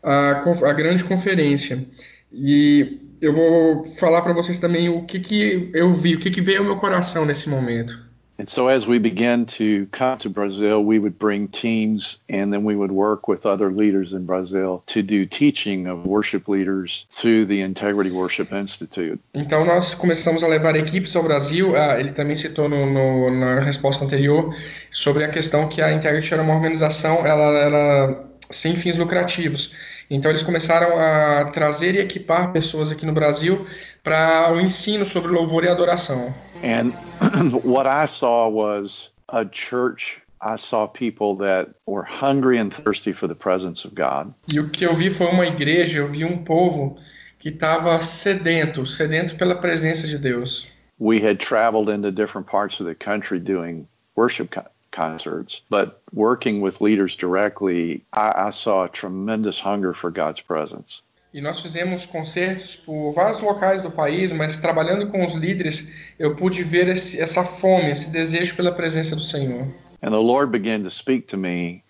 a, 0.05 0.44
a 0.64 0.72
grande 0.72 1.03
conferência. 1.03 1.85
E 2.33 3.01
eu 3.20 3.33
vou 3.33 3.87
falar 3.96 4.22
para 4.22 4.33
vocês 4.33 4.59
também 4.59 4.88
o 4.88 5.02
que, 5.02 5.20
que 5.20 5.70
eu 5.74 5.92
vi, 5.92 6.14
o 6.14 6.18
que, 6.18 6.31
que 6.31 6.40
veio 6.40 6.59
ao 6.59 6.64
meu 6.64 6.76
coração 6.76 7.24
nesse 7.24 7.48
momento. 7.48 8.07
And 8.38 8.46
so, 8.46 8.68
as 8.68 8.87
we 8.87 8.98
began 8.98 9.46
to 9.46 9.87
come 9.92 10.18
to 10.18 10.29
Brazil, 10.29 10.85
we 10.85 10.98
would 10.98 11.18
bring 11.18 11.48
teams 11.48 12.18
and 12.29 12.52
then 12.52 12.64
we 12.64 12.76
would 12.76 12.92
work 12.92 13.29
with 13.29 13.46
other 13.46 13.72
leaders 13.72 14.12
in 14.12 14.26
Brazil 14.26 14.83
to 14.88 15.02
do 15.02 15.24
teaching 15.24 15.87
of 15.87 16.05
worship 16.05 16.46
leaders 16.46 17.07
through 17.11 17.46
the 17.46 17.62
Integrity 17.62 18.11
Worship 18.11 18.52
Institute. 18.52 19.18
Então, 19.33 19.64
nós 19.64 19.94
começamos 19.94 20.44
a 20.44 20.48
levar 20.48 20.76
equipes 20.76 21.16
ao 21.16 21.22
Brasil. 21.22 21.74
Ah, 21.76 21.98
ele 21.98 22.12
também 22.12 22.37
citou 22.37 22.68
no, 22.68 22.85
no, 22.85 23.31
na 23.31 23.61
resposta 23.61 24.05
anterior 24.05 24.55
sobre 24.90 25.24
a 25.24 25.29
questão 25.29 25.66
que 25.66 25.81
a 25.81 25.90
Integrity 25.92 26.35
era 26.35 26.42
uma 26.42 26.55
organização, 26.55 27.26
ela 27.26 27.59
era 27.59 28.24
sem 28.50 28.76
fins 28.76 28.98
lucrativos. 28.98 29.72
Então 30.10 30.30
eles 30.30 30.42
começaram 30.42 30.98
a 30.98 31.46
trazer 31.46 31.94
e 31.94 31.98
equipar 31.98 32.52
pessoas 32.52 32.90
aqui 32.90 33.04
no 33.04 33.12
Brasil 33.12 33.66
para 34.04 34.52
o 34.52 34.60
ensino 34.60 35.04
sobre 35.04 35.32
louvor 35.32 35.64
e 35.64 35.68
adoração. 35.68 36.34
And 36.62 36.92
what 37.64 37.88
I 37.88 38.06
saw 38.06 38.48
was 38.48 39.10
a 39.28 39.44
church 39.44 40.20
I 40.40 40.56
saw 40.56 40.86
people 40.86 41.34
that 41.44 41.70
were 41.86 42.04
hungry 42.04 42.58
and 42.58 42.70
thirsty 42.70 43.12
for 43.12 43.26
the 43.26 43.34
presence 43.34 43.84
of 43.84 43.94
God. 43.94 44.32
E 44.46 44.60
o 44.60 44.68
que 44.68 44.84
eu 44.84 44.94
vi 44.94 45.10
foi 45.10 45.26
uma 45.26 45.46
igreja, 45.46 45.98
eu 45.98 46.08
vi 46.08 46.24
um 46.24 46.44
povo 46.44 46.96
que 47.38 47.48
estava 47.48 47.98
sedento, 48.00 48.86
sedento 48.86 49.36
pela 49.36 49.56
presença 49.56 50.06
de 50.06 50.18
Deus. 50.18 50.68
We 50.98 51.20
had 51.20 51.38
traveled 51.38 51.90
into 51.90 52.10
different 52.10 52.46
parts 52.46 52.80
of 52.80 52.88
the 52.88 52.94
country 52.94 53.38
doing 53.40 53.86
worship 54.14 54.48
concerts, 54.96 55.62
but 55.68 56.00
working 56.12 56.61
with 56.61 56.80
leaders 56.80 57.14
directly, 57.14 58.02
I, 58.12 58.48
I 58.48 58.50
saw 58.50 58.85
a 58.85 58.88
tremendous 58.88 59.61
hunger 59.61 59.92
for 59.92 60.11
God's 60.11 60.40
presence. 60.40 61.02
E 61.35 61.40
nós 61.42 61.61
fizemos 61.61 62.06
concertos 62.06 62.76
por 62.76 63.12
vários 63.12 63.42
locais 63.42 63.82
do 63.82 63.90
país, 63.90 64.32
mas 64.32 64.59
trabalhando 64.59 65.09
com 65.09 65.22
os 65.26 65.35
líderes, 65.35 65.92
eu 66.18 66.35
pude 66.35 66.62
ver 66.62 66.88
esse, 66.88 67.20
essa 67.20 67.44
fome, 67.44 67.90
esse 67.90 68.11
desejo 68.11 68.56
pela 68.56 68.72
presença 68.72 69.14
do 69.14 69.20
Senhor. 69.20 69.66
And 70.02 70.12
the 70.12 70.16
Lord 70.16 70.50
began 70.50 70.82
to 70.85 70.90
speak 70.90 71.26
to 71.26 71.37
me, 71.37 71.82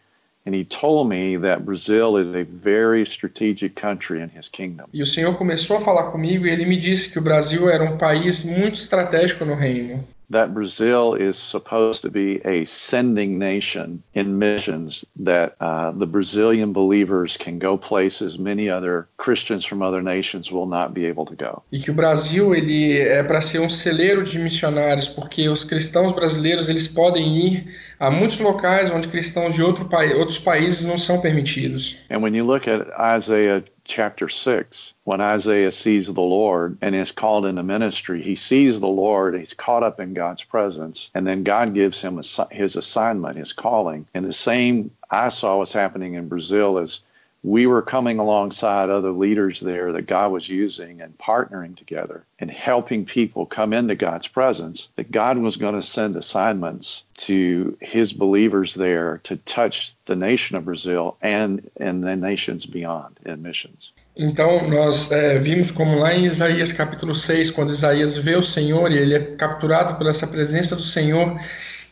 and 0.44 0.52
He 0.52 0.64
told 0.64 1.08
me 1.08 1.38
that 1.38 1.64
Brazil 1.64 2.16
is 2.16 2.34
a 2.34 2.42
very 2.44 3.04
strategic 3.04 3.80
country 3.80 4.20
in 4.20 4.30
His 4.36 4.48
kingdom. 4.48 4.86
E 4.92 5.00
o 5.00 5.06
Senhor 5.06 5.36
começou 5.36 5.76
a 5.76 5.80
falar 5.80 6.10
comigo 6.10 6.44
e 6.44 6.50
ele 6.50 6.66
me 6.66 6.76
disse 6.76 7.12
que 7.12 7.18
o 7.20 7.22
Brasil 7.22 7.70
era 7.70 7.84
um 7.84 7.96
país 7.96 8.42
muito 8.42 8.74
estratégico 8.74 9.44
no 9.44 9.54
reino. 9.54 9.98
That 10.30 10.54
Brazil 10.54 11.14
is 11.14 11.36
supposed 11.36 12.02
to 12.02 12.10
be 12.10 12.40
a 12.44 12.64
sending 12.64 13.38
nation 13.38 14.02
in 14.14 14.38
missions, 14.38 15.04
that 15.16 15.56
uh, 15.60 15.92
the 15.92 16.06
Brazilian 16.06 16.72
believers 16.72 17.36
can 17.36 17.58
go 17.58 17.76
places 17.76 18.38
many 18.38 18.68
other 18.68 19.08
Christians 19.16 19.64
from 19.64 19.82
other 19.82 20.02
nations 20.02 20.50
will 20.50 20.66
not 20.66 20.94
be 20.94 21.06
able 21.06 21.26
to 21.26 21.34
go. 21.34 21.62
E 21.70 21.78
que 21.78 21.90
o 21.90 21.94
Brasil 21.94 22.54
ele 22.54 22.98
é 22.98 23.22
para 23.22 23.40
ser 23.40 23.60
um 23.60 23.70
celeiro 23.70 24.24
de 24.24 24.38
missionários, 24.38 25.08
porque 25.08 25.48
os 25.48 25.64
cristãos 25.64 26.12
brasileiros 26.12 26.68
eles 26.68 26.88
podem 26.88 27.36
ir 27.36 27.66
a 27.98 28.10
muitos 28.10 28.38
locais 28.40 28.90
onde 28.90 29.08
cristãos 29.08 29.54
de 29.54 29.62
outro 29.62 29.84
pa 29.86 30.04
outros 30.16 30.38
países 30.38 30.84
não 30.84 30.98
são 30.98 31.20
permitidos. 31.20 31.96
And 32.10 32.18
when 32.18 32.34
you 32.34 32.44
look 32.44 32.68
at 32.68 32.86
Isaiah 33.16 33.64
chapter 33.86 34.28
6, 34.28 34.94
when 35.04 35.20
Isaiah 35.20 35.72
sees 35.72 36.06
the 36.06 36.20
Lord 36.20 36.76
and 36.80 36.94
is 36.94 37.12
called 37.12 37.46
into 37.46 37.62
ministry, 37.62 38.22
he 38.22 38.34
sees 38.34 38.80
the 38.80 38.86
Lord, 38.86 39.38
he's 39.38 39.54
caught 39.54 39.82
up 39.82 40.00
in 40.00 40.14
God's 40.14 40.42
presence, 40.42 41.10
and 41.14 41.26
then 41.26 41.42
God 41.42 41.74
gives 41.74 42.00
him 42.02 42.20
his 42.50 42.76
assignment, 42.76 43.38
his 43.38 43.52
calling. 43.52 44.06
And 44.14 44.24
the 44.24 44.32
same 44.32 44.90
I 45.10 45.28
saw 45.28 45.58
was 45.58 45.72
happening 45.72 46.14
in 46.14 46.28
Brazil 46.28 46.78
as 46.78 47.00
we 47.46 47.64
were 47.64 47.80
coming 47.80 48.18
alongside 48.18 48.90
other 48.90 49.12
leaders 49.12 49.60
there 49.60 49.92
that 49.92 50.08
God 50.08 50.32
was 50.32 50.48
using 50.48 51.00
and 51.00 51.16
partnering 51.16 51.76
together 51.76 52.24
and 52.40 52.50
helping 52.50 53.04
people 53.04 53.46
come 53.46 53.72
into 53.72 53.94
God's 53.94 54.26
presence, 54.26 54.88
that 54.96 55.12
God 55.12 55.38
was 55.38 55.54
going 55.54 55.76
to 55.76 55.80
send 55.82 56.16
assignments 56.16 57.04
to 57.18 57.78
his 57.80 58.12
believers 58.12 58.74
there 58.74 59.20
to 59.22 59.36
touch 59.36 59.94
the 60.06 60.16
nation 60.16 60.56
of 60.56 60.64
Brazil 60.64 61.16
and, 61.22 61.70
and 61.76 62.02
the 62.02 62.16
nations 62.16 62.66
beyond 62.66 63.20
in 63.24 63.42
missions. 63.42 63.92
Então, 64.16 64.68
nós 64.68 65.12
é, 65.12 65.38
vimos 65.38 65.70
como 65.70 65.98
lá 65.98 66.12
em 66.14 66.24
Isaías 66.24 66.72
capítulo 66.72 67.14
6, 67.14 67.52
quando 67.52 67.72
Isaías 67.72 68.18
vê 68.18 68.34
o 68.34 68.42
Senhor 68.42 68.90
e 68.90 68.98
ele 68.98 69.14
é 69.14 69.20
capturado 69.36 69.94
por 69.94 70.08
essa 70.08 70.26
presença 70.26 70.74
do 70.74 70.82
Senhor, 70.82 71.38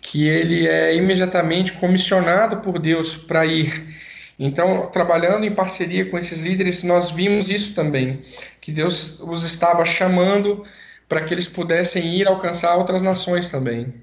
que 0.01 0.27
ele 0.27 0.67
é 0.67 0.97
imediatamente 0.97 1.75
comissionado 1.75 2.57
por 2.57 2.81
Deus 2.81 3.15
para 3.15 3.47
ir. 3.47 4.03
Então, 4.39 4.87
trabalhando 4.89 5.45
em 5.45 5.55
parceria 5.55 6.11
com 6.11 6.19
esses 6.19 6.41
líderes, 6.41 6.83
nós 6.83 7.13
vimos 7.13 7.51
isso 7.51 7.75
também, 7.75 8.23
que 8.61 8.73
Deus 8.73 9.21
os 9.21 9.45
estava 9.45 9.85
chamando 9.85 10.65
para 11.09 11.23
que 11.23 11.33
eles 11.33 11.49
pudessem 11.49 12.15
ir 12.15 12.27
alcançar 12.27 12.77
outras 12.77 13.03
nações 13.03 13.49
também. 13.49 13.95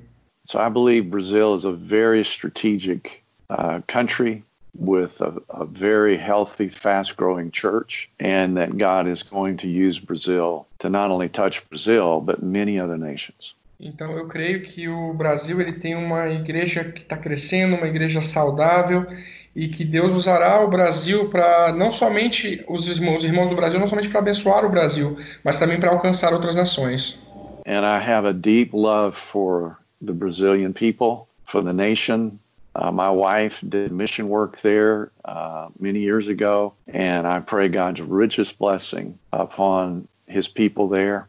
So 0.45 0.59
I 0.59 0.69
believe 0.69 1.09
Brazil 1.09 1.55
is 1.55 1.65
a 1.65 1.71
very 1.71 2.21
strategic 2.21 3.21
uh, 3.49 3.81
country 3.87 4.43
with 4.73 5.11
a, 5.19 5.33
a 5.49 5.65
very 5.65 6.17
healthy, 6.17 6.69
fast 6.69 7.15
growing 7.15 7.51
church, 7.51 8.09
and 8.19 8.55
that 8.55 8.77
God 8.77 9.07
is 9.07 9.21
going 9.21 9.57
to 9.57 9.67
use 9.67 9.99
Brazil 9.99 10.65
to 10.79 10.89
not 10.89 11.11
only 11.11 11.29
touch 11.29 11.67
Brazil, 11.69 12.21
but 12.21 12.41
many 12.41 12.79
other 12.79 12.97
nations. 12.97 13.55
Então 13.79 14.11
eu 14.11 14.27
creio 14.27 14.61
que 14.61 14.87
o 14.87 15.13
Brasil 15.13 15.59
ele 15.59 15.73
tem 15.73 15.95
uma 15.95 16.29
igreja 16.29 16.83
que 16.83 17.01
está 17.01 17.17
crescendo, 17.17 17.75
uma 17.75 17.87
igreja 17.87 18.21
saudável 18.21 19.07
e 19.55 19.67
que 19.67 19.83
Deus 19.83 20.13
usará 20.13 20.63
o 20.63 20.69
Brasil 20.69 21.29
para 21.29 21.73
não 21.73 21.91
somente 21.91 22.63
os 22.67 22.87
irmãos, 22.87 23.17
os 23.17 23.23
irmãos 23.25 23.49
do 23.49 23.55
Brasil, 23.55 23.79
não 23.79 23.87
somente 23.87 24.09
para 24.09 24.19
abençoar 24.19 24.65
o 24.65 24.69
Brasil, 24.69 25.17
mas 25.43 25.59
também 25.59 25.79
para 25.79 25.91
alcançar 25.91 26.33
outras 26.33 26.55
nações. 26.55 27.21
And 27.65 27.85
I 27.85 27.99
have 27.99 28.27
a 28.27 28.33
deep 28.33 28.71
love 28.73 29.15
for 29.15 29.77
the 30.03 30.13
Brazilian 30.13 30.73
people, 30.73 31.27
for 31.45 31.63
the 31.63 31.73
nation. 31.73 32.39
Uh, 32.73 32.91
my 32.91 33.09
wife 33.09 33.61
did 33.67 33.91
mission 33.91 34.29
work 34.29 34.61
there 34.61 35.11
uh, 35.25 35.67
many 35.79 35.99
years 35.99 36.29
ago, 36.29 36.73
and 36.87 37.27
I 37.27 37.41
pray 37.41 37.67
God's 37.67 38.01
richest 38.01 38.57
blessing 38.57 39.19
upon 39.33 40.07
his 40.25 40.47
people 40.47 40.87
there 40.87 41.27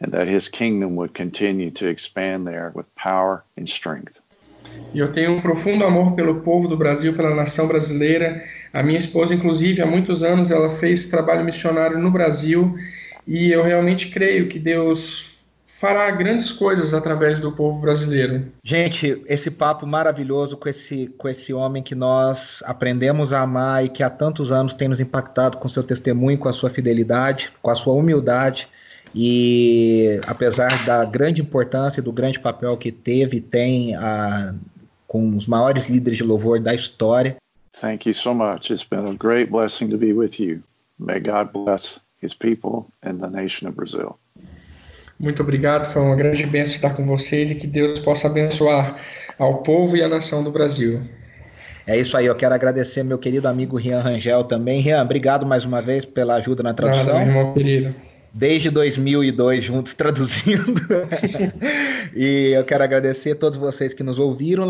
and 0.00 0.12
that 0.12 0.28
his 0.28 0.48
kingdom 0.48 0.96
would 0.96 1.14
continue 1.14 1.70
to 1.72 1.88
expand 1.88 2.46
there 2.46 2.70
with 2.74 2.94
power 2.94 3.44
and 3.56 3.68
strength. 3.68 4.18
E 4.94 4.98
eu 4.98 5.12
tenho 5.12 5.32
um 5.32 5.40
profundo 5.40 5.84
amor 5.84 6.14
pelo 6.14 6.36
povo 6.40 6.68
do 6.68 6.76
Brasil, 6.76 7.12
pela 7.12 7.34
nação 7.34 7.66
brasileira. 7.66 8.42
A 8.72 8.82
minha 8.82 8.98
esposa, 8.98 9.34
inclusive, 9.34 9.82
há 9.82 9.86
muitos 9.86 10.22
anos 10.22 10.50
ela 10.50 10.70
fez 10.70 11.06
trabalho 11.08 11.44
missionário 11.44 11.98
no 11.98 12.10
Brasil 12.10 12.74
e 13.26 13.50
eu 13.50 13.62
realmente 13.62 14.08
creio 14.08 14.48
que 14.48 14.58
Deus 14.58 15.36
fará 15.66 16.10
grandes 16.10 16.50
coisas 16.50 16.94
através 16.94 17.38
do 17.38 17.52
povo 17.52 17.80
brasileiro. 17.80 18.50
Gente, 18.64 19.22
esse 19.26 19.50
papo 19.50 19.86
maravilhoso 19.86 20.56
com 20.56 20.70
esse, 20.70 21.08
com 21.18 21.28
esse 21.28 21.52
homem 21.52 21.82
que 21.82 21.94
nós 21.94 22.62
aprendemos 22.64 23.34
a 23.34 23.42
amar 23.42 23.84
e 23.84 23.90
que 23.90 24.02
há 24.02 24.08
tantos 24.08 24.50
anos 24.50 24.72
tem 24.72 24.88
nos 24.88 25.00
impactado 25.00 25.58
com 25.58 25.68
seu 25.68 25.82
testemunho, 25.82 26.38
com 26.38 26.48
a 26.48 26.52
sua 26.52 26.70
fidelidade, 26.70 27.52
com 27.60 27.70
a 27.70 27.74
sua 27.74 27.92
humildade. 27.92 28.68
E 29.18 30.20
apesar 30.26 30.84
da 30.84 31.02
grande 31.06 31.40
importância, 31.40 32.02
do 32.02 32.12
grande 32.12 32.38
papel 32.38 32.76
que 32.76 32.92
teve 32.92 33.38
e 33.38 33.40
tem 33.40 33.96
a, 33.96 34.54
com 35.06 35.34
os 35.34 35.48
maiores 35.48 35.88
líderes 35.88 36.18
de 36.18 36.22
louvor 36.22 36.60
da 36.60 36.74
história. 36.74 37.34
Thank 37.80 38.06
you 38.06 38.14
so 38.14 38.34
much. 38.34 38.70
It's 38.70 38.86
been 38.86 39.08
a 39.08 39.14
great 39.14 39.50
blessing 39.50 39.88
to 39.88 39.96
be 39.96 40.12
with 40.12 40.38
you. 40.38 40.60
May 40.98 41.18
God 41.18 41.50
bless 41.50 41.98
his 42.22 42.34
people 42.34 42.88
and 43.02 43.14
the 43.14 43.28
nation 43.28 43.66
of 43.66 43.74
Brazil. 43.74 44.18
Muito 45.18 45.42
obrigado, 45.42 45.90
foi 45.90 46.02
uma 46.02 46.14
grande 46.14 46.44
bênção 46.44 46.74
estar 46.74 46.90
com 46.90 47.06
vocês 47.06 47.50
e 47.50 47.54
que 47.54 47.66
Deus 47.66 47.98
possa 48.00 48.26
abençoar 48.26 48.96
ao 49.38 49.62
povo 49.62 49.96
e 49.96 50.02
à 50.02 50.08
nação 50.10 50.44
do 50.44 50.50
Brasil. 50.50 51.00
É 51.86 51.98
isso 51.98 52.18
aí, 52.18 52.26
eu 52.26 52.34
quero 52.34 52.54
agradecer 52.54 53.02
meu 53.02 53.18
querido 53.18 53.48
amigo 53.48 53.78
Rian 53.78 54.02
Rangel 54.02 54.44
também. 54.44 54.82
Rian, 54.82 55.00
obrigado 55.00 55.46
mais 55.46 55.64
uma 55.64 55.80
vez 55.80 56.04
pela 56.04 56.34
ajuda 56.34 56.62
na 56.62 56.74
tradução. 56.74 57.14
Nada, 57.14 57.24
meu 57.24 57.34
irmão 57.34 57.54
querido 57.54 58.05
desde 58.36 58.68
2002 58.70 59.64
juntos 59.64 59.94
traduzindo. 59.96 60.74
e 62.14 62.52
eu 62.54 62.62
quero 62.64 62.84
agradecer 62.84 63.32
a 63.32 63.36
todos 63.36 63.58
vocês 63.58 63.94
que 63.94 64.02
nos 64.02 64.18
ouviram. 64.18 64.66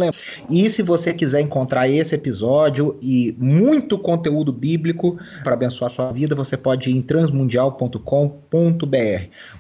E 0.49 0.71
se 0.71 0.83
você 0.83 1.13
quiser 1.13 1.41
encontrar 1.41 1.89
esse 1.89 2.15
episódio 2.15 2.97
e 3.03 3.35
muito 3.39 3.99
conteúdo 3.99 4.53
bíblico 4.53 5.19
para 5.43 5.55
abençoar 5.55 5.91
sua 5.91 6.13
vida, 6.13 6.35
você 6.35 6.57
pode 6.57 6.91
ir 6.91 6.97
em 6.97 7.03
transmundial.com.br. 7.03 7.99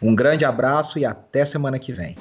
Um 0.01 0.15
grande 0.15 0.45
abraço 0.45 0.99
e 0.99 1.05
até 1.05 1.45
semana 1.45 1.79
que 1.79 1.93
vem. 1.93 2.15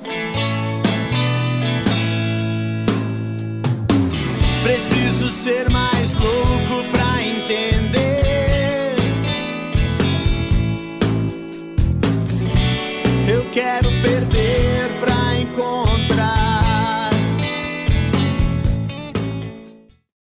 Preciso 4.64 5.30
ser 5.44 5.70
mais 5.70 5.95